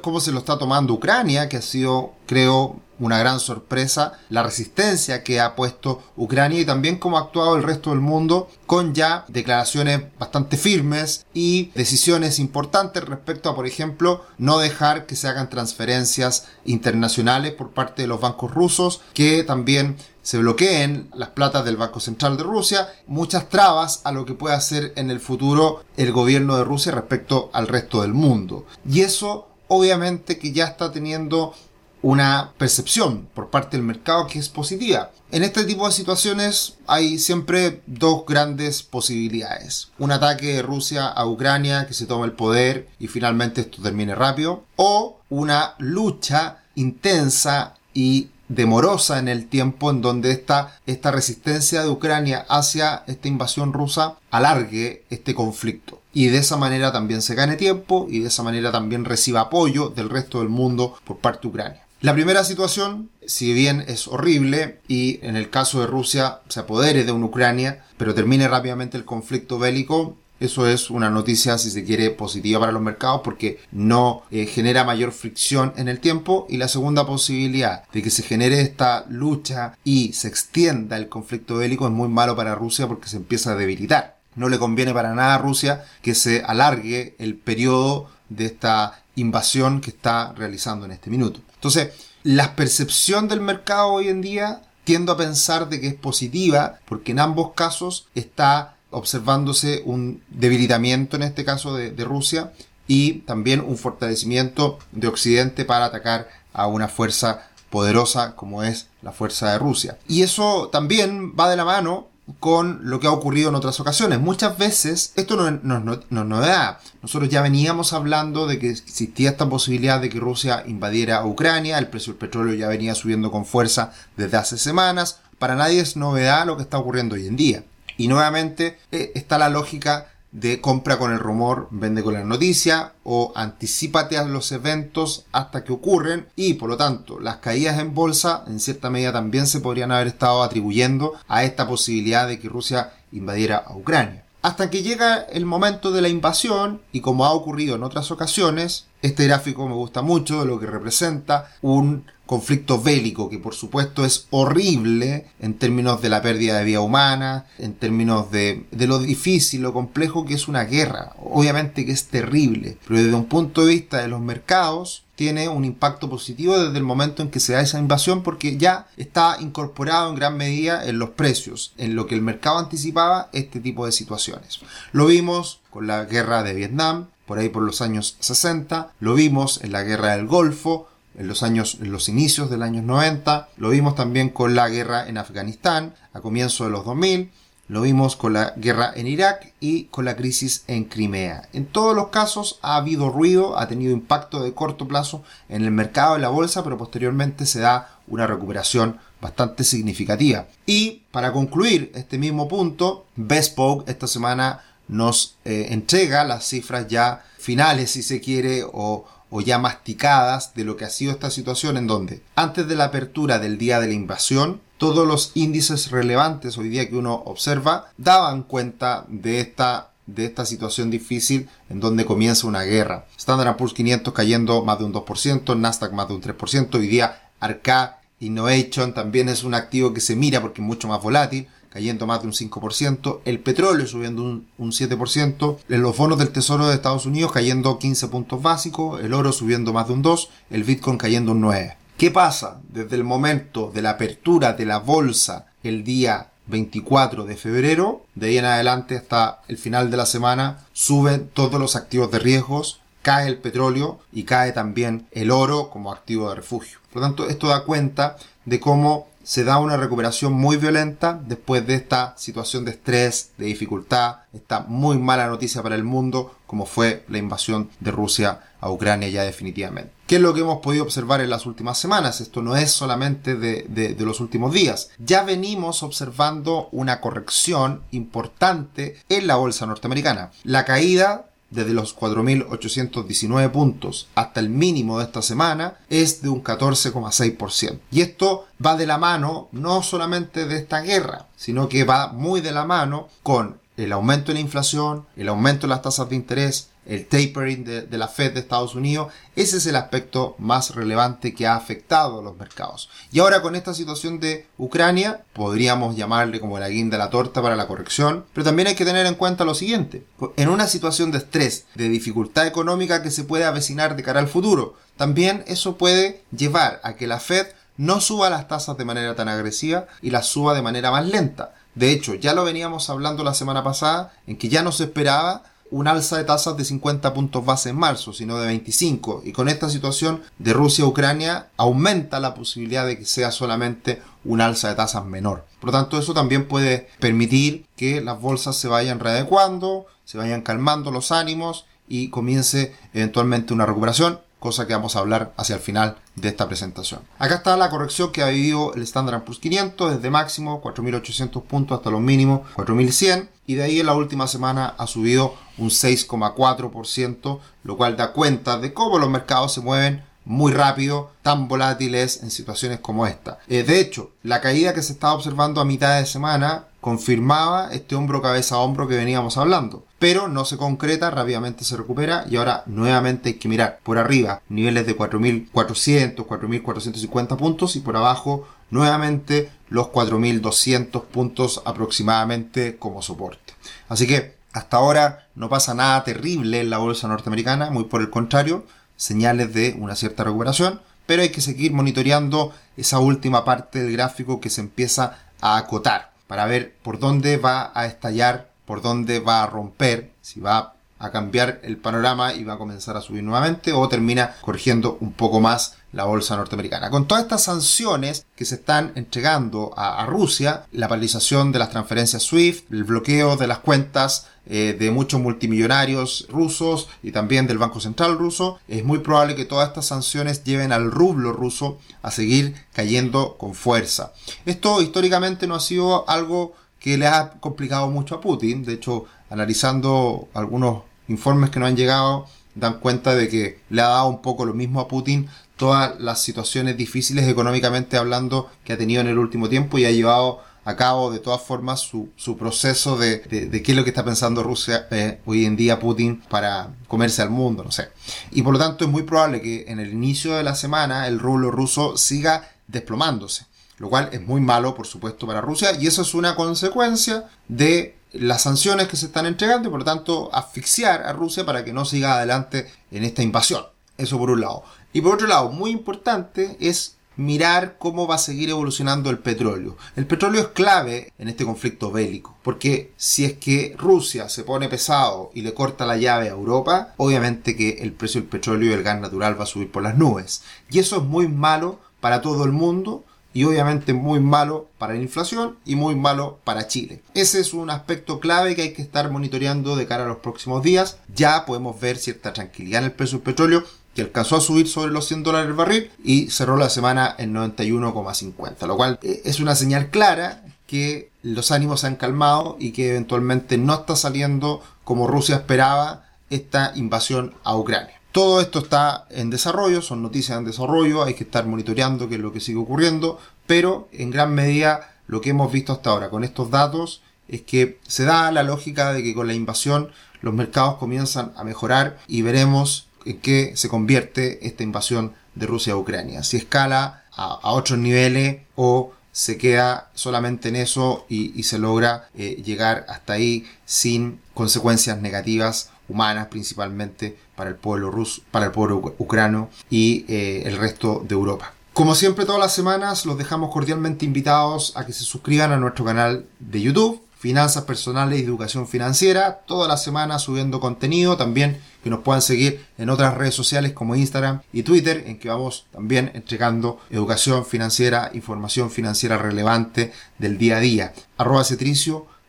cómo 0.00 0.20
se 0.20 0.32
lo 0.32 0.38
está 0.38 0.58
tomando 0.58 0.94
Ucrania, 0.94 1.48
que 1.48 1.56
ha 1.56 1.62
sido, 1.62 2.12
creo, 2.26 2.80
una 3.00 3.18
gran 3.18 3.40
sorpresa, 3.40 4.12
la 4.30 4.44
resistencia 4.44 5.24
que 5.24 5.40
ha 5.40 5.56
puesto 5.56 6.02
Ucrania 6.16 6.60
y 6.60 6.64
también 6.64 6.96
cómo 6.96 7.18
ha 7.18 7.22
actuado 7.22 7.56
el 7.56 7.64
resto 7.64 7.90
del 7.90 8.00
mundo 8.00 8.48
con 8.66 8.94
ya 8.94 9.24
declaraciones 9.28 10.02
bastante 10.18 10.56
firmes 10.56 11.26
y 11.34 11.70
decisiones 11.74 12.38
importantes 12.38 13.04
respecto 13.04 13.50
a, 13.50 13.56
por 13.56 13.66
ejemplo, 13.66 14.24
no 14.38 14.58
dejar 14.58 15.06
que 15.06 15.16
se 15.16 15.26
hagan 15.26 15.50
transferencias 15.50 16.46
internacionales 16.64 17.52
por 17.52 17.70
parte 17.70 18.02
de 18.02 18.08
los 18.08 18.20
bancos 18.20 18.54
rusos, 18.54 19.00
que 19.12 19.42
también 19.42 19.96
se 20.24 20.38
bloqueen 20.38 21.10
las 21.14 21.28
platas 21.28 21.64
del 21.64 21.76
Banco 21.76 22.00
Central 22.00 22.36
de 22.36 22.42
Rusia, 22.42 22.88
muchas 23.06 23.48
trabas 23.50 24.00
a 24.04 24.10
lo 24.10 24.24
que 24.24 24.32
puede 24.32 24.56
hacer 24.56 24.92
en 24.96 25.10
el 25.10 25.20
futuro 25.20 25.84
el 25.96 26.12
gobierno 26.12 26.56
de 26.56 26.64
Rusia 26.64 26.92
respecto 26.92 27.50
al 27.52 27.68
resto 27.68 28.00
del 28.00 28.14
mundo. 28.14 28.64
Y 28.90 29.02
eso 29.02 29.48
obviamente 29.68 30.38
que 30.38 30.52
ya 30.52 30.64
está 30.64 30.90
teniendo 30.90 31.54
una 32.00 32.52
percepción 32.58 33.28
por 33.34 33.50
parte 33.50 33.76
del 33.76 33.86
mercado 33.86 34.26
que 34.26 34.38
es 34.38 34.48
positiva. 34.48 35.10
En 35.30 35.42
este 35.42 35.64
tipo 35.64 35.86
de 35.86 35.92
situaciones 35.92 36.74
hay 36.86 37.18
siempre 37.18 37.82
dos 37.86 38.24
grandes 38.26 38.82
posibilidades. 38.82 39.88
Un 39.98 40.12
ataque 40.12 40.54
de 40.54 40.62
Rusia 40.62 41.06
a 41.06 41.26
Ucrania 41.26 41.86
que 41.86 41.94
se 41.94 42.06
tome 42.06 42.26
el 42.26 42.32
poder 42.32 42.88
y 42.98 43.08
finalmente 43.08 43.62
esto 43.62 43.82
termine 43.82 44.14
rápido. 44.14 44.64
O 44.76 45.18
una 45.28 45.74
lucha 45.78 46.64
intensa 46.74 47.74
y 47.94 48.28
demorosa 48.48 49.18
en 49.18 49.28
el 49.28 49.46
tiempo 49.46 49.90
en 49.90 50.00
donde 50.00 50.30
esta, 50.30 50.78
esta 50.86 51.10
resistencia 51.10 51.82
de 51.82 51.88
Ucrania 51.88 52.44
hacia 52.48 53.04
esta 53.06 53.28
invasión 53.28 53.72
rusa 53.72 54.16
alargue 54.30 55.04
este 55.10 55.34
conflicto. 55.34 56.00
Y 56.12 56.28
de 56.28 56.38
esa 56.38 56.56
manera 56.56 56.92
también 56.92 57.22
se 57.22 57.34
gane 57.34 57.56
tiempo 57.56 58.06
y 58.08 58.20
de 58.20 58.28
esa 58.28 58.42
manera 58.42 58.70
también 58.70 59.04
reciba 59.04 59.40
apoyo 59.40 59.88
del 59.88 60.10
resto 60.10 60.38
del 60.38 60.48
mundo 60.48 60.96
por 61.04 61.18
parte 61.18 61.42
de 61.42 61.48
Ucrania. 61.48 61.84
La 62.00 62.12
primera 62.12 62.44
situación, 62.44 63.08
si 63.26 63.54
bien 63.54 63.82
es 63.88 64.08
horrible 64.08 64.78
y 64.88 65.20
en 65.22 65.36
el 65.36 65.48
caso 65.48 65.80
de 65.80 65.86
Rusia 65.86 66.40
se 66.48 66.60
apodere 66.60 67.04
de 67.04 67.12
una 67.12 67.26
Ucrania, 67.26 67.82
pero 67.96 68.14
termine 68.14 68.46
rápidamente 68.46 68.98
el 68.98 69.06
conflicto 69.06 69.58
bélico, 69.58 70.14
eso 70.44 70.66
es 70.66 70.90
una 70.90 71.10
noticia, 71.10 71.58
si 71.58 71.70
se 71.70 71.84
quiere, 71.84 72.10
positiva 72.10 72.60
para 72.60 72.72
los 72.72 72.82
mercados 72.82 73.22
porque 73.24 73.60
no 73.72 74.22
eh, 74.30 74.46
genera 74.46 74.84
mayor 74.84 75.12
fricción 75.12 75.72
en 75.76 75.88
el 75.88 76.00
tiempo. 76.00 76.46
Y 76.48 76.56
la 76.56 76.68
segunda 76.68 77.06
posibilidad 77.06 77.84
de 77.92 78.02
que 78.02 78.10
se 78.10 78.22
genere 78.22 78.60
esta 78.60 79.06
lucha 79.08 79.76
y 79.84 80.12
se 80.12 80.28
extienda 80.28 80.96
el 80.96 81.08
conflicto 81.08 81.56
bélico 81.56 81.86
es 81.86 81.92
muy 81.92 82.08
malo 82.08 82.36
para 82.36 82.54
Rusia 82.54 82.86
porque 82.86 83.08
se 83.08 83.16
empieza 83.16 83.52
a 83.52 83.56
debilitar. 83.56 84.18
No 84.36 84.48
le 84.48 84.58
conviene 84.58 84.92
para 84.92 85.14
nada 85.14 85.36
a 85.36 85.38
Rusia 85.38 85.84
que 86.02 86.14
se 86.14 86.42
alargue 86.42 87.14
el 87.18 87.36
periodo 87.36 88.10
de 88.28 88.46
esta 88.46 89.02
invasión 89.16 89.80
que 89.80 89.90
está 89.90 90.32
realizando 90.32 90.86
en 90.86 90.92
este 90.92 91.10
minuto. 91.10 91.40
Entonces, 91.54 91.90
la 92.24 92.56
percepción 92.56 93.28
del 93.28 93.40
mercado 93.40 93.88
hoy 93.88 94.08
en 94.08 94.20
día 94.20 94.62
tiendo 94.84 95.12
a 95.12 95.16
pensar 95.16 95.68
de 95.68 95.80
que 95.80 95.88
es 95.88 95.94
positiva, 95.94 96.78
porque 96.84 97.12
en 97.12 97.18
ambos 97.18 97.52
casos 97.54 98.06
está 98.14 98.73
observándose 98.94 99.82
un 99.84 100.22
debilitamiento, 100.28 101.16
en 101.16 101.22
este 101.22 101.44
caso 101.44 101.74
de, 101.74 102.04
Rusia, 102.04 102.52
y 102.86 103.20
también 103.20 103.60
un 103.60 103.76
fortalecimiento 103.76 104.78
de 104.92 105.08
Occidente 105.08 105.64
para 105.64 105.86
atacar 105.86 106.28
a 106.52 106.66
una 106.66 106.88
fuerza 106.88 107.48
poderosa 107.70 108.36
como 108.36 108.62
es 108.62 108.88
la 109.02 109.12
fuerza 109.12 109.52
de 109.52 109.58
Rusia. 109.58 109.98
Y 110.06 110.22
eso 110.22 110.68
también 110.72 111.34
va 111.38 111.50
de 111.50 111.56
la 111.56 111.64
mano 111.64 112.08
con 112.40 112.80
lo 112.88 113.00
que 113.00 113.06
ha 113.06 113.12
ocurrido 113.12 113.50
en 113.50 113.54
otras 113.54 113.78
ocasiones. 113.80 114.20
Muchas 114.20 114.56
veces, 114.56 115.12
esto 115.16 115.36
no, 115.36 115.50
no, 115.50 116.00
no, 116.08 116.24
novedad. 116.24 116.78
Nosotros 117.02 117.28
ya 117.28 117.42
veníamos 117.42 117.92
hablando 117.92 118.46
de 118.46 118.58
que 118.58 118.70
existía 118.70 119.30
esta 119.30 119.48
posibilidad 119.48 120.00
de 120.00 120.08
que 120.08 120.20
Rusia 120.20 120.64
invadiera 120.66 121.24
Ucrania, 121.26 121.78
el 121.78 121.88
precio 121.88 122.12
del 122.12 122.20
petróleo 122.20 122.54
ya 122.54 122.68
venía 122.68 122.94
subiendo 122.94 123.30
con 123.30 123.44
fuerza 123.44 123.92
desde 124.16 124.36
hace 124.36 124.56
semanas. 124.56 125.20
Para 125.38 125.54
nadie 125.54 125.80
es 125.80 125.96
novedad 125.96 126.46
lo 126.46 126.56
que 126.56 126.62
está 126.62 126.78
ocurriendo 126.78 127.16
hoy 127.16 127.26
en 127.26 127.36
día. 127.36 127.64
Y 127.96 128.08
nuevamente 128.08 128.78
eh, 128.92 129.12
está 129.14 129.38
la 129.38 129.48
lógica 129.48 130.08
de 130.34 130.60
compra 130.60 130.98
con 130.98 131.12
el 131.12 131.20
rumor, 131.20 131.68
vende 131.70 132.02
con 132.02 132.14
la 132.14 132.24
noticia 132.24 132.92
o 133.04 133.32
anticipate 133.36 134.18
a 134.18 134.24
los 134.24 134.50
eventos 134.50 135.26
hasta 135.30 135.62
que 135.62 135.72
ocurren 135.72 136.26
y 136.34 136.54
por 136.54 136.68
lo 136.68 136.76
tanto 136.76 137.20
las 137.20 137.36
caídas 137.36 137.78
en 137.78 137.94
bolsa 137.94 138.42
en 138.48 138.58
cierta 138.58 138.90
medida 138.90 139.12
también 139.12 139.46
se 139.46 139.60
podrían 139.60 139.92
haber 139.92 140.08
estado 140.08 140.42
atribuyendo 140.42 141.14
a 141.28 141.44
esta 141.44 141.68
posibilidad 141.68 142.26
de 142.26 142.40
que 142.40 142.48
Rusia 142.48 142.92
invadiera 143.12 143.58
a 143.58 143.76
Ucrania. 143.76 144.23
Hasta 144.44 144.68
que 144.68 144.82
llega 144.82 145.22
el 145.32 145.46
momento 145.46 145.90
de 145.90 146.02
la 146.02 146.10
invasión 146.10 146.82
y 146.92 147.00
como 147.00 147.24
ha 147.24 147.32
ocurrido 147.32 147.76
en 147.76 147.82
otras 147.82 148.10
ocasiones, 148.10 148.84
este 149.00 149.24
gráfico 149.24 149.66
me 149.66 149.74
gusta 149.74 150.02
mucho 150.02 150.40
de 150.40 150.44
lo 150.44 150.60
que 150.60 150.66
representa 150.66 151.48
un 151.62 152.04
conflicto 152.26 152.78
bélico 152.78 153.30
que 153.30 153.38
por 153.38 153.54
supuesto 153.54 154.04
es 154.04 154.26
horrible 154.28 155.28
en 155.40 155.54
términos 155.54 156.02
de 156.02 156.10
la 156.10 156.20
pérdida 156.20 156.58
de 156.58 156.64
vida 156.66 156.80
humana, 156.80 157.46
en 157.56 157.72
términos 157.72 158.30
de, 158.30 158.66
de, 158.70 158.86
lo 158.86 158.98
difícil, 158.98 159.62
lo 159.62 159.72
complejo 159.72 160.26
que 160.26 160.34
es 160.34 160.46
una 160.46 160.64
guerra. 160.64 161.14
Obviamente 161.24 161.86
que 161.86 161.92
es 161.92 162.08
terrible, 162.08 162.76
pero 162.86 163.02
desde 163.02 163.16
un 163.16 163.24
punto 163.24 163.64
de 163.64 163.72
vista 163.72 164.02
de 164.02 164.08
los 164.08 164.20
mercados 164.20 165.03
tiene 165.14 165.48
un 165.48 165.64
impacto 165.64 166.10
positivo 166.10 166.58
desde 166.58 166.78
el 166.78 166.84
momento 166.84 167.22
en 167.22 167.30
que 167.30 167.40
se 167.40 167.52
da 167.52 167.60
esa 167.60 167.78
invasión 167.78 168.22
porque 168.22 168.56
ya 168.56 168.88
está 168.96 169.36
incorporado 169.40 170.08
en 170.10 170.16
gran 170.16 170.36
medida 170.36 170.84
en 170.86 170.98
los 170.98 171.10
precios, 171.10 171.72
en 171.78 171.94
lo 171.94 172.06
que 172.06 172.14
el 172.14 172.22
mercado 172.22 172.58
anticipaba 172.58 173.28
este 173.32 173.60
tipo 173.60 173.86
de 173.86 173.92
situaciones. 173.92 174.60
Lo 174.92 175.06
vimos 175.06 175.60
con 175.70 175.86
la 175.86 176.04
guerra 176.04 176.42
de 176.42 176.54
Vietnam, 176.54 177.08
por 177.26 177.38
ahí 177.38 177.48
por 177.48 177.62
los 177.62 177.80
años 177.80 178.16
60, 178.20 178.92
lo 179.00 179.14
vimos 179.14 179.60
en 179.62 179.72
la 179.72 179.82
guerra 179.82 180.16
del 180.16 180.26
Golfo, 180.26 180.88
en 181.16 181.28
los 181.28 181.42
años, 181.42 181.78
en 181.80 181.92
los 181.92 182.08
inicios 182.08 182.50
del 182.50 182.62
años 182.62 182.84
90, 182.84 183.48
lo 183.56 183.70
vimos 183.70 183.94
también 183.94 184.30
con 184.30 184.54
la 184.54 184.68
guerra 184.68 185.08
en 185.08 185.16
Afganistán 185.16 185.94
a 186.12 186.20
comienzos 186.20 186.66
de 186.66 186.72
los 186.72 186.84
2000, 186.84 187.30
lo 187.68 187.80
vimos 187.80 188.16
con 188.16 188.34
la 188.34 188.52
guerra 188.56 188.92
en 188.94 189.06
Irak 189.06 189.52
y 189.60 189.84
con 189.84 190.04
la 190.04 190.16
crisis 190.16 190.64
en 190.66 190.84
Crimea. 190.84 191.48
En 191.52 191.66
todos 191.66 191.96
los 191.96 192.08
casos 192.08 192.58
ha 192.62 192.76
habido 192.76 193.10
ruido, 193.10 193.58
ha 193.58 193.68
tenido 193.68 193.92
impacto 193.92 194.42
de 194.42 194.52
corto 194.52 194.86
plazo 194.86 195.22
en 195.48 195.64
el 195.64 195.70
mercado 195.70 196.14
de 196.14 196.20
la 196.20 196.28
bolsa, 196.28 196.62
pero 196.62 196.76
posteriormente 196.76 197.46
se 197.46 197.60
da 197.60 197.98
una 198.06 198.26
recuperación 198.26 198.98
bastante 199.20 199.64
significativa. 199.64 200.46
Y 200.66 201.02
para 201.10 201.32
concluir 201.32 201.90
este 201.94 202.18
mismo 202.18 202.48
punto, 202.48 203.06
Bespoke 203.16 203.88
esta 203.88 204.06
semana 204.06 204.60
nos 204.86 205.36
eh, 205.46 205.68
entrega 205.70 206.24
las 206.24 206.46
cifras 206.46 206.88
ya 206.88 207.24
finales, 207.38 207.92
si 207.92 208.02
se 208.02 208.20
quiere, 208.20 208.62
o 208.70 209.06
ya 209.44 209.58
masticadas 209.58 210.54
de 210.54 210.62
lo 210.62 210.76
que 210.76 210.84
ha 210.84 210.90
sido 210.90 211.10
esta 211.10 211.28
situación 211.28 211.76
en 211.76 211.88
donde 211.88 212.22
antes 212.36 212.68
de 212.68 212.76
la 212.76 212.84
apertura 212.84 213.40
del 213.40 213.58
día 213.58 213.80
de 213.80 213.88
la 213.88 213.94
invasión, 213.94 214.60
todos 214.78 215.06
los 215.06 215.32
índices 215.34 215.90
relevantes 215.90 216.58
hoy 216.58 216.68
día 216.68 216.88
que 216.88 216.96
uno 216.96 217.14
observa 217.14 217.90
daban 217.96 218.42
cuenta 218.42 219.04
de 219.08 219.40
esta 219.40 219.90
de 220.06 220.26
esta 220.26 220.44
situación 220.44 220.90
difícil 220.90 221.48
en 221.70 221.80
donde 221.80 222.04
comienza 222.04 222.46
una 222.46 222.62
guerra. 222.62 223.06
Standard 223.16 223.56
Poor's 223.56 223.72
500 223.72 224.12
cayendo 224.12 224.62
más 224.62 224.78
de 224.78 224.84
un 224.84 224.92
2%, 224.92 225.56
Nasdaq 225.56 225.92
más 225.92 226.08
de 226.08 226.14
un 226.14 226.20
3%, 226.20 226.74
hoy 226.74 226.88
día 226.88 227.30
Arca 227.40 228.00
Innovation 228.20 228.94
también 228.94 229.28
es 229.28 229.44
un 229.44 229.54
activo 229.54 229.92
que 229.92 230.00
se 230.00 230.16
mira 230.16 230.40
porque 230.40 230.60
es 230.60 230.66
mucho 230.66 230.88
más 230.88 231.02
volátil, 231.02 231.48
cayendo 231.70 232.06
más 232.06 232.22
de 232.22 232.28
un 232.28 232.32
5%, 232.32 233.20
el 233.24 233.40
petróleo 233.40 233.86
subiendo 233.86 234.22
un, 234.22 234.46
7%, 234.58 235.58
los 235.66 235.96
bonos 235.96 236.18
del 236.18 236.30
Tesoro 236.30 236.68
de 236.68 236.74
Estados 236.74 237.04
Unidos 237.04 237.32
cayendo 237.32 237.78
15 237.78 238.08
puntos 238.08 238.40
básicos, 238.40 239.02
el 239.02 239.12
oro 239.12 239.32
subiendo 239.32 239.72
más 239.72 239.88
de 239.88 239.94
un 239.94 240.02
2, 240.02 240.30
el 240.50 240.62
Bitcoin 240.62 240.98
cayendo 240.98 241.32
un 241.32 241.40
9. 241.40 241.76
¿Qué 241.96 242.10
pasa 242.10 242.60
desde 242.68 242.96
el 242.96 243.04
momento 243.04 243.70
de 243.72 243.80
la 243.80 243.90
apertura 243.90 244.54
de 244.54 244.64
la 244.66 244.78
bolsa 244.78 245.46
el 245.62 245.84
día 245.84 246.32
24 246.48 247.24
de 247.24 247.36
febrero? 247.36 248.04
De 248.16 248.26
ahí 248.26 248.38
en 248.38 248.46
adelante 248.46 248.96
hasta 248.96 249.42
el 249.46 249.58
final 249.58 249.92
de 249.92 249.96
la 249.96 250.04
semana 250.04 250.66
suben 250.72 251.28
todos 251.32 251.60
los 251.60 251.76
activos 251.76 252.10
de 252.10 252.18
riesgos, 252.18 252.80
cae 253.02 253.28
el 253.28 253.38
petróleo 253.38 254.00
y 254.12 254.24
cae 254.24 254.50
también 254.50 255.06
el 255.12 255.30
oro 255.30 255.70
como 255.70 255.92
activo 255.92 256.30
de 256.30 256.34
refugio. 256.34 256.80
Por 256.92 257.00
lo 257.00 257.06
tanto, 257.06 257.28
esto 257.28 257.46
da 257.46 257.62
cuenta 257.62 258.16
de 258.44 258.58
cómo 258.58 259.06
se 259.22 259.44
da 259.44 259.58
una 259.58 259.76
recuperación 259.76 260.32
muy 260.32 260.56
violenta 260.56 261.20
después 261.24 261.64
de 261.64 261.76
esta 261.76 262.14
situación 262.18 262.64
de 262.64 262.72
estrés, 262.72 263.30
de 263.38 263.46
dificultad, 263.46 264.16
esta 264.32 264.64
muy 264.66 264.98
mala 264.98 265.28
noticia 265.28 265.62
para 265.62 265.76
el 265.76 265.84
mundo 265.84 266.34
como 266.48 266.66
fue 266.66 267.04
la 267.08 267.18
invasión 267.18 267.70
de 267.78 267.92
Rusia 267.92 268.40
a 268.60 268.70
Ucrania 268.70 269.08
ya 269.08 269.22
definitivamente. 269.22 269.93
¿Qué 270.06 270.16
es 270.16 270.20
lo 270.20 270.34
que 270.34 270.40
hemos 270.40 270.60
podido 270.60 270.84
observar 270.84 271.20
en 271.22 271.30
las 271.30 271.46
últimas 271.46 271.78
semanas? 271.78 272.20
Esto 272.20 272.42
no 272.42 272.56
es 272.56 272.70
solamente 272.70 273.36
de 273.36 273.96
los 274.00 274.20
últimos 274.20 274.52
días. 274.52 274.90
Ya 274.98 275.22
venimos 275.22 275.82
observando 275.82 276.68
una 276.72 277.00
corrección 277.00 277.82
importante 277.90 278.98
en 279.08 279.26
la 279.26 279.36
bolsa 279.36 279.66
norteamericana. 279.66 280.30
La 280.42 280.64
caída 280.64 281.26
desde 281.50 281.72
los 281.72 281.96
4.819 281.96 283.50
puntos 283.50 284.08
hasta 284.14 284.40
el 284.40 284.50
mínimo 284.50 284.98
de 284.98 285.04
esta 285.04 285.22
semana 285.22 285.78
es 285.88 286.20
de 286.20 286.28
un 286.28 286.42
14,6%. 286.42 287.78
Y 287.90 288.00
esto 288.02 288.46
va 288.64 288.76
de 288.76 288.86
la 288.86 288.98
mano 288.98 289.48
no 289.52 289.82
solamente 289.82 290.46
de 290.46 290.58
esta 290.58 290.80
guerra, 290.80 291.28
sino 291.36 291.68
que 291.68 291.84
va 291.84 292.08
muy 292.08 292.40
de 292.40 292.52
la 292.52 292.64
mano 292.64 293.08
con 293.22 293.58
el 293.76 293.92
aumento 293.92 294.28
de 294.28 294.34
la 294.34 294.40
inflación, 294.40 295.06
el 295.16 295.28
aumento 295.28 295.66
de 295.66 295.70
las 295.70 295.82
tasas 295.82 296.08
de 296.08 296.16
interés, 296.16 296.70
el 296.86 297.06
tapering 297.06 297.64
de, 297.64 297.98
la 297.98 298.08
Fed 298.08 298.32
de 298.32 298.40
Estados 298.40 298.74
Unidos, 298.74 299.12
ese 299.36 299.56
es 299.56 299.66
el 299.66 299.76
aspecto 299.76 300.34
más 300.38 300.74
relevante 300.74 301.34
que 301.34 301.46
ha 301.46 301.56
afectado 301.56 302.20
a 302.20 302.22
los 302.22 302.36
mercados. 302.36 302.90
Y 303.12 303.20
ahora 303.20 303.42
con 303.42 303.56
esta 303.56 303.74
situación 303.74 304.20
de 304.20 304.46
Ucrania, 304.58 305.24
podríamos 305.32 305.96
llamarle 305.96 306.40
como 306.40 306.58
la 306.58 306.68
guinda 306.68 306.98
la 306.98 307.10
torta 307.10 307.42
para 307.42 307.56
la 307.56 307.66
corrección, 307.66 308.24
pero 308.32 308.44
también 308.44 308.68
hay 308.68 308.74
que 308.74 308.84
tener 308.84 309.06
en 309.06 309.14
cuenta 309.14 309.44
lo 309.44 309.54
siguiente, 309.54 310.04
en 310.36 310.48
una 310.48 310.66
situación 310.66 311.10
de 311.10 311.18
estrés, 311.18 311.66
de 311.74 311.88
dificultad 311.88 312.46
económica 312.46 313.02
que 313.02 313.10
se 313.10 313.24
puede 313.24 313.44
avecinar 313.44 313.96
de 313.96 314.02
cara 314.02 314.20
al 314.20 314.28
futuro, 314.28 314.76
también 314.96 315.44
eso 315.46 315.76
puede 315.76 316.22
llevar 316.36 316.80
a 316.84 316.94
que 316.94 317.06
la 317.06 317.18
Fed 317.18 317.46
no 317.76 318.00
suba 318.00 318.30
las 318.30 318.46
tasas 318.46 318.76
de 318.76 318.84
manera 318.84 319.16
tan 319.16 319.28
agresiva 319.28 319.86
y 320.00 320.10
las 320.10 320.26
suba 320.26 320.54
de 320.54 320.62
manera 320.62 320.90
más 320.90 321.06
lenta. 321.06 321.54
De 321.74 321.90
hecho, 321.90 322.14
ya 322.14 322.34
lo 322.34 322.44
veníamos 322.44 322.88
hablando 322.88 323.24
la 323.24 323.34
semana 323.34 323.64
pasada, 323.64 324.12
en 324.26 324.36
que 324.36 324.48
ya 324.48 324.62
no 324.62 324.70
se 324.70 324.84
esperaba 324.84 325.42
un 325.74 325.88
alza 325.88 326.18
de 326.18 326.22
tasas 326.22 326.56
de 326.56 326.64
50 326.64 327.12
puntos 327.14 327.44
base 327.44 327.70
en 327.70 327.76
marzo, 327.76 328.12
sino 328.12 328.38
de 328.38 328.46
25. 328.46 329.22
Y 329.24 329.32
con 329.32 329.48
esta 329.48 329.68
situación 329.68 330.22
de 330.38 330.52
Rusia-Ucrania 330.52 331.48
aumenta 331.56 332.20
la 332.20 332.32
posibilidad 332.32 332.86
de 332.86 332.96
que 332.96 333.04
sea 333.04 333.32
solamente 333.32 334.00
un 334.24 334.40
alza 334.40 334.68
de 334.68 334.76
tasas 334.76 335.04
menor. 335.04 335.44
Por 335.58 335.70
lo 335.70 335.72
tanto, 335.72 335.98
eso 335.98 336.14
también 336.14 336.46
puede 336.46 336.88
permitir 337.00 337.66
que 337.74 338.00
las 338.00 338.20
bolsas 338.20 338.54
se 338.54 338.68
vayan 338.68 339.00
readecuando, 339.00 339.86
se 340.04 340.16
vayan 340.16 340.42
calmando 340.42 340.92
los 340.92 341.10
ánimos 341.10 341.66
y 341.88 342.08
comience 342.08 342.72
eventualmente 342.92 343.52
una 343.52 343.66
recuperación 343.66 344.20
cosa 344.44 344.66
que 344.66 344.74
vamos 344.74 344.94
a 344.94 344.98
hablar 344.98 345.32
hacia 345.38 345.56
el 345.56 345.62
final 345.62 345.96
de 346.16 346.28
esta 346.28 346.46
presentación. 346.46 347.00
Acá 347.18 347.36
está 347.36 347.56
la 347.56 347.70
corrección 347.70 348.12
que 348.12 348.22
ha 348.22 348.28
vivido 348.28 348.74
el 348.74 348.82
Standard 348.82 349.24
Poor's 349.24 349.40
500 349.40 349.96
desde 349.96 350.10
máximo 350.10 350.62
4.800 350.62 351.42
puntos 351.44 351.78
hasta 351.78 351.88
los 351.88 352.02
mínimos 352.02 352.42
4.100 352.56 353.28
y 353.46 353.54
de 353.54 353.64
ahí 353.64 353.80
en 353.80 353.86
la 353.86 353.94
última 353.94 354.26
semana 354.26 354.74
ha 354.78 354.86
subido 354.86 355.34
un 355.58 355.70
6,4%, 355.70 357.40
lo 357.62 357.76
cual 357.76 357.96
da 357.96 358.12
cuenta 358.12 358.58
de 358.58 358.72
cómo 358.72 358.98
los 358.98 359.10
mercados 359.10 359.52
se 359.54 359.60
mueven 359.60 360.02
muy 360.24 360.52
rápido, 360.52 361.10
tan 361.22 361.48
volátiles 361.48 362.22
en 362.22 362.30
situaciones 362.30 362.80
como 362.80 363.06
esta. 363.06 363.38
Eh, 363.48 363.62
de 363.62 363.80
hecho, 363.80 364.12
la 364.22 364.40
caída 364.40 364.72
que 364.72 364.82
se 364.82 364.94
estaba 364.94 365.14
observando 365.14 365.60
a 365.60 365.64
mitad 365.64 365.98
de 365.98 366.06
semana 366.06 366.64
confirmaba 366.80 367.72
este 367.72 367.94
hombro 367.94 368.20
cabeza 368.20 368.56
a 368.56 368.58
hombro 368.58 368.86
que 368.86 368.96
veníamos 368.96 369.38
hablando. 369.38 369.84
Pero 369.98 370.28
no 370.28 370.44
se 370.44 370.58
concreta, 370.58 371.10
rápidamente 371.10 371.64
se 371.64 371.78
recupera 371.78 372.26
y 372.28 372.36
ahora 372.36 372.62
nuevamente 372.66 373.30
hay 373.30 373.34
que 373.36 373.48
mirar 373.48 373.80
por 373.82 373.96
arriba 373.96 374.42
niveles 374.50 374.86
de 374.86 374.94
4.400, 374.94 376.14
4.450 376.26 377.36
puntos 377.38 377.76
y 377.76 377.80
por 377.80 377.96
abajo 377.96 378.46
nuevamente 378.70 379.50
los 379.68 379.88
4.200 379.88 381.02
puntos 381.04 381.62
aproximadamente 381.64 382.76
como 382.76 383.02
soporte. 383.02 383.54
Así 383.88 384.06
que 384.06 384.36
hasta 384.52 384.76
ahora 384.76 385.26
no 385.34 385.48
pasa 385.48 385.74
nada 385.74 386.04
terrible 386.04 386.60
en 386.60 386.70
la 386.70 386.78
bolsa 386.78 387.08
norteamericana, 387.08 387.70
muy 387.70 387.84
por 387.84 388.00
el 388.00 388.10
contrario, 388.10 388.64
señales 388.96 389.52
de 389.52 389.74
una 389.78 389.96
cierta 389.96 390.24
recuperación, 390.24 390.80
pero 391.06 391.22
hay 391.22 391.30
que 391.30 391.40
seguir 391.40 391.72
monitoreando 391.72 392.52
esa 392.76 392.98
última 392.98 393.44
parte 393.44 393.82
del 393.82 393.92
gráfico 393.92 394.40
que 394.40 394.50
se 394.50 394.60
empieza 394.60 395.18
a 395.40 395.56
acotar 395.56 396.12
para 396.26 396.46
ver 396.46 396.74
por 396.82 396.98
dónde 396.98 397.36
va 397.36 397.72
a 397.74 397.86
estallar, 397.86 398.50
por 398.64 398.80
dónde 398.80 399.20
va 399.20 399.42
a 399.42 399.46
romper, 399.46 400.12
si 400.22 400.40
va 400.40 400.74
a 400.98 401.10
cambiar 401.10 401.60
el 401.62 401.76
panorama 401.76 402.34
y 402.34 402.44
va 402.44 402.54
a 402.54 402.58
comenzar 402.58 402.96
a 402.96 403.00
subir 403.00 403.22
nuevamente 403.22 403.72
o 403.72 403.88
termina 403.88 404.36
corrigiendo 404.40 404.96
un 405.00 405.12
poco 405.12 405.40
más 405.40 405.76
la 405.92 406.04
bolsa 406.04 406.36
norteamericana. 406.36 406.90
Con 406.90 407.06
todas 407.06 407.24
estas 407.24 407.44
sanciones 407.44 408.26
que 408.34 408.44
se 408.44 408.56
están 408.56 408.92
entregando 408.96 409.72
a, 409.76 410.04
Rusia, 410.06 410.66
la 410.72 410.88
paralización 410.88 411.52
de 411.52 411.60
las 411.60 411.70
transferencias 411.70 412.24
SWIFT, 412.24 412.72
el 412.72 412.84
bloqueo 412.84 413.36
de 413.36 413.46
las 413.46 413.60
cuentas 413.60 414.26
eh, 414.46 414.76
de 414.78 414.90
muchos 414.90 415.20
multimillonarios 415.20 416.26
rusos 416.28 416.88
y 417.02 417.12
también 417.12 417.46
del 417.46 417.58
Banco 417.58 417.80
Central 417.80 418.18
ruso, 418.18 418.58
es 418.66 418.84
muy 418.84 418.98
probable 418.98 419.36
que 419.36 419.44
todas 419.44 419.68
estas 419.68 419.86
sanciones 419.86 420.42
lleven 420.42 420.72
al 420.72 420.90
rublo 420.90 421.32
ruso 421.32 421.78
a 422.02 422.10
seguir 422.10 422.54
cayendo 422.72 423.36
con 423.38 423.54
fuerza. 423.54 424.12
Esto 424.44 424.82
históricamente 424.82 425.46
no 425.46 425.54
ha 425.54 425.60
sido 425.60 426.08
algo 426.08 426.54
que 426.84 426.98
le 426.98 427.06
ha 427.06 427.30
complicado 427.40 427.88
mucho 427.88 428.16
a 428.16 428.20
Putin. 428.20 428.62
De 428.62 428.74
hecho, 428.74 429.06
analizando 429.30 430.28
algunos 430.34 430.82
informes 431.08 431.50
que 431.50 431.60
nos 431.60 431.68
han 431.68 431.76
llegado, 431.76 432.26
dan 432.54 432.80
cuenta 432.80 433.14
de 433.14 433.28
que 433.28 433.60
le 433.70 433.82
ha 433.82 433.88
dado 433.88 434.08
un 434.08 434.22
poco 434.22 434.44
lo 434.44 434.54
mismo 434.54 434.80
a 434.80 434.88
Putin 434.88 435.28
todas 435.56 436.00
las 436.00 436.20
situaciones 436.20 436.76
difíciles 436.76 437.28
económicamente 437.28 437.96
hablando 437.96 438.50
que 438.64 438.72
ha 438.72 438.78
tenido 438.78 439.00
en 439.00 439.08
el 439.08 439.18
último 439.18 439.48
tiempo 439.48 439.78
y 439.78 439.84
ha 439.84 439.90
llevado 439.90 440.40
a 440.64 440.76
cabo 440.76 441.10
de 441.10 441.18
todas 441.18 441.42
formas 441.42 441.80
su, 441.80 442.08
su 442.16 442.38
proceso 442.38 442.96
de, 442.96 443.18
de, 443.18 443.62
qué 443.62 443.72
es 443.72 443.76
lo 443.76 443.84
que 443.84 443.90
está 443.90 444.04
pensando 444.04 444.42
Rusia 444.42 444.86
eh, 444.90 445.20
hoy 445.26 445.44
en 445.44 445.56
día 445.56 445.78
Putin 445.78 446.22
para 446.28 446.70
comerse 446.88 447.20
al 447.20 447.30
mundo, 447.30 447.62
no 447.62 447.70
sé. 447.70 447.90
Y 448.30 448.42
por 448.42 448.54
lo 448.54 448.58
tanto 448.58 448.84
es 448.84 448.90
muy 448.90 449.02
probable 449.02 449.42
que 449.42 449.66
en 449.68 449.78
el 449.78 449.92
inicio 449.92 450.34
de 450.34 450.42
la 450.42 450.54
semana 450.54 451.06
el 451.06 451.18
rublo 451.18 451.50
ruso 451.50 451.98
siga 451.98 452.50
desplomándose, 452.66 453.44
lo 453.76 453.90
cual 453.90 454.08
es 454.12 454.22
muy 454.22 454.40
malo 454.40 454.74
por 454.74 454.86
supuesto 454.86 455.26
para 455.26 455.42
Rusia 455.42 455.72
y 455.78 455.86
eso 455.86 456.00
es 456.00 456.14
una 456.14 456.34
consecuencia 456.34 457.28
de 457.46 457.94
las 458.14 458.42
sanciones 458.42 458.88
que 458.88 458.96
se 458.96 459.06
están 459.06 459.26
entregando 459.26 459.68
y 459.68 459.70
por 459.70 459.80
lo 459.80 459.84
tanto 459.84 460.30
asfixiar 460.32 461.02
a 461.02 461.12
Rusia 461.12 461.44
para 461.44 461.64
que 461.64 461.72
no 461.72 461.84
siga 461.84 462.16
adelante 462.16 462.70
en 462.90 463.04
esta 463.04 463.22
invasión. 463.22 463.64
Eso 463.96 464.18
por 464.18 464.30
un 464.30 464.40
lado. 464.40 464.64
Y 464.92 465.00
por 465.00 465.14
otro 465.14 465.26
lado, 465.26 465.50
muy 465.50 465.70
importante 465.70 466.56
es 466.60 466.96
mirar 467.16 467.76
cómo 467.78 468.06
va 468.06 468.16
a 468.16 468.18
seguir 468.18 468.50
evolucionando 468.50 469.10
el 469.10 469.18
petróleo. 469.18 469.76
El 469.96 470.06
petróleo 470.06 470.40
es 470.40 470.48
clave 470.48 471.12
en 471.18 471.28
este 471.28 471.44
conflicto 471.44 471.90
bélico, 471.90 472.36
porque 472.42 472.92
si 472.96 473.24
es 473.24 473.34
que 473.34 473.74
Rusia 473.78 474.28
se 474.28 474.42
pone 474.42 474.68
pesado 474.68 475.30
y 475.34 475.42
le 475.42 475.54
corta 475.54 475.86
la 475.86 475.96
llave 475.96 476.28
a 476.28 476.32
Europa, 476.32 476.94
obviamente 476.96 477.56
que 477.56 477.78
el 477.80 477.92
precio 477.92 478.20
del 478.20 478.30
petróleo 478.30 478.70
y 478.70 478.72
el 478.72 478.82
gas 478.82 479.00
natural 479.00 479.38
va 479.38 479.44
a 479.44 479.48
subir 479.48 479.70
por 479.70 479.82
las 479.82 479.96
nubes. 479.96 480.42
Y 480.70 480.78
eso 480.78 480.96
es 480.96 481.04
muy 481.04 481.28
malo 481.28 481.78
para 482.00 482.20
todo 482.20 482.44
el 482.44 482.52
mundo 482.52 483.04
y 483.34 483.44
obviamente 483.44 483.92
muy 483.92 484.20
malo 484.20 484.68
para 484.78 484.94
la 484.94 485.02
inflación 485.02 485.58
y 485.66 485.74
muy 485.74 485.96
malo 485.96 486.38
para 486.44 486.68
Chile. 486.68 487.02
Ese 487.12 487.40
es 487.40 487.52
un 487.52 487.68
aspecto 487.68 488.20
clave 488.20 488.54
que 488.54 488.62
hay 488.62 488.72
que 488.72 488.82
estar 488.82 489.10
monitoreando 489.10 489.76
de 489.76 489.86
cara 489.86 490.04
a 490.04 490.08
los 490.08 490.18
próximos 490.18 490.62
días. 490.62 490.98
Ya 491.14 491.44
podemos 491.44 491.78
ver 491.78 491.98
cierta 491.98 492.32
tranquilidad 492.32 492.80
en 492.80 492.86
el 492.86 492.92
precio 492.92 493.18
del 493.18 493.24
petróleo 493.24 493.64
que 493.94 494.02
alcanzó 494.02 494.36
a 494.36 494.40
subir 494.40 494.68
sobre 494.68 494.92
los 494.92 495.06
100 495.06 495.22
dólares 495.22 495.48
el 495.48 495.54
barril 495.54 495.90
y 496.02 496.30
cerró 496.30 496.56
la 496.56 496.70
semana 496.70 497.14
en 497.18 497.34
91,50, 497.34 498.66
lo 498.66 498.76
cual 498.76 498.98
eh, 499.02 499.22
es 499.24 499.40
una 499.40 499.54
señal 499.54 499.90
clara 499.90 500.42
que 500.66 501.10
los 501.22 501.52
ánimos 501.52 501.80
se 501.80 501.88
han 501.88 501.96
calmado 501.96 502.56
y 502.58 502.72
que 502.72 502.90
eventualmente 502.90 503.58
no 503.58 503.74
está 503.74 503.96
saliendo 503.96 504.62
como 504.82 505.06
Rusia 505.06 505.36
esperaba 505.36 506.06
esta 506.30 506.72
invasión 506.74 507.34
a 507.44 507.56
Ucrania. 507.56 508.00
Todo 508.14 508.40
esto 508.40 508.60
está 508.60 509.06
en 509.10 509.28
desarrollo, 509.28 509.82
son 509.82 510.00
noticias 510.00 510.38
en 510.38 510.44
desarrollo, 510.44 511.02
hay 511.02 511.14
que 511.14 511.24
estar 511.24 511.46
monitoreando 511.46 512.08
qué 512.08 512.14
es 512.14 512.20
lo 512.20 512.32
que 512.32 512.38
sigue 512.38 512.58
ocurriendo, 512.58 513.18
pero 513.48 513.88
en 513.90 514.12
gran 514.12 514.32
medida 514.32 514.94
lo 515.08 515.20
que 515.20 515.30
hemos 515.30 515.50
visto 515.50 515.72
hasta 515.72 515.90
ahora 515.90 516.10
con 516.10 516.22
estos 516.22 516.48
datos 516.48 517.02
es 517.26 517.42
que 517.42 517.80
se 517.88 518.04
da 518.04 518.30
la 518.30 518.44
lógica 518.44 518.92
de 518.92 519.02
que 519.02 519.16
con 519.16 519.26
la 519.26 519.34
invasión 519.34 519.90
los 520.20 520.32
mercados 520.32 520.76
comienzan 520.76 521.32
a 521.34 521.42
mejorar 521.42 521.98
y 522.06 522.22
veremos 522.22 522.86
en 523.04 523.18
qué 523.18 523.56
se 523.56 523.68
convierte 523.68 524.46
esta 524.46 524.62
invasión 524.62 525.14
de 525.34 525.46
Rusia 525.46 525.72
a 525.72 525.76
Ucrania. 525.76 526.22
Si 526.22 526.36
escala 526.36 527.02
a, 527.16 527.50
otros 527.50 527.80
niveles 527.80 528.42
o 528.54 528.92
se 529.10 529.38
queda 529.38 529.90
solamente 529.94 530.50
en 530.50 530.54
eso 530.54 531.04
y, 531.08 531.42
se 531.42 531.58
logra 531.58 532.10
eh, 532.14 532.40
llegar 532.44 532.86
hasta 532.88 533.14
ahí 533.14 533.44
sin 533.64 534.20
consecuencias 534.34 535.00
negativas 535.00 535.70
humanas 535.88 536.28
principalmente 536.28 537.16
para 537.36 537.50
el 537.50 537.56
pueblo 537.56 537.90
ruso, 537.90 538.22
para 538.30 538.46
el 538.46 538.52
pueblo 538.52 538.94
ucrano 538.98 539.50
y 539.70 540.04
eh, 540.08 540.42
el 540.46 540.56
resto 540.56 541.04
de 541.06 541.14
Europa. 541.14 541.52
Como 541.72 541.94
siempre 541.94 542.24
todas 542.24 542.40
las 542.40 542.54
semanas 542.54 543.04
los 543.04 543.18
dejamos 543.18 543.52
cordialmente 543.52 544.04
invitados 544.04 544.72
a 544.76 544.86
que 544.86 544.92
se 544.92 545.04
suscriban 545.04 545.52
a 545.52 545.56
nuestro 545.56 545.84
canal 545.84 546.26
de 546.38 546.60
YouTube 546.60 547.04
finanzas 547.24 547.64
personales 547.64 548.20
y 548.20 548.24
educación 548.24 548.68
financiera, 548.68 549.40
toda 549.46 549.66
la 549.66 549.78
semana 549.78 550.18
subiendo 550.18 550.60
contenido, 550.60 551.16
también 551.16 551.58
que 551.82 551.88
nos 551.88 552.00
puedan 552.00 552.20
seguir 552.20 552.66
en 552.76 552.90
otras 552.90 553.14
redes 553.14 553.34
sociales 553.34 553.72
como 553.72 553.96
Instagram 553.96 554.42
y 554.52 554.62
Twitter, 554.62 555.04
en 555.06 555.18
que 555.18 555.30
vamos 555.30 555.64
también 555.72 556.10
entregando 556.12 556.80
educación 556.90 557.46
financiera, 557.46 558.10
información 558.12 558.70
financiera 558.70 559.16
relevante 559.16 559.90
del 560.18 560.36
día 560.36 560.58
a 560.58 560.60
día. 560.60 560.92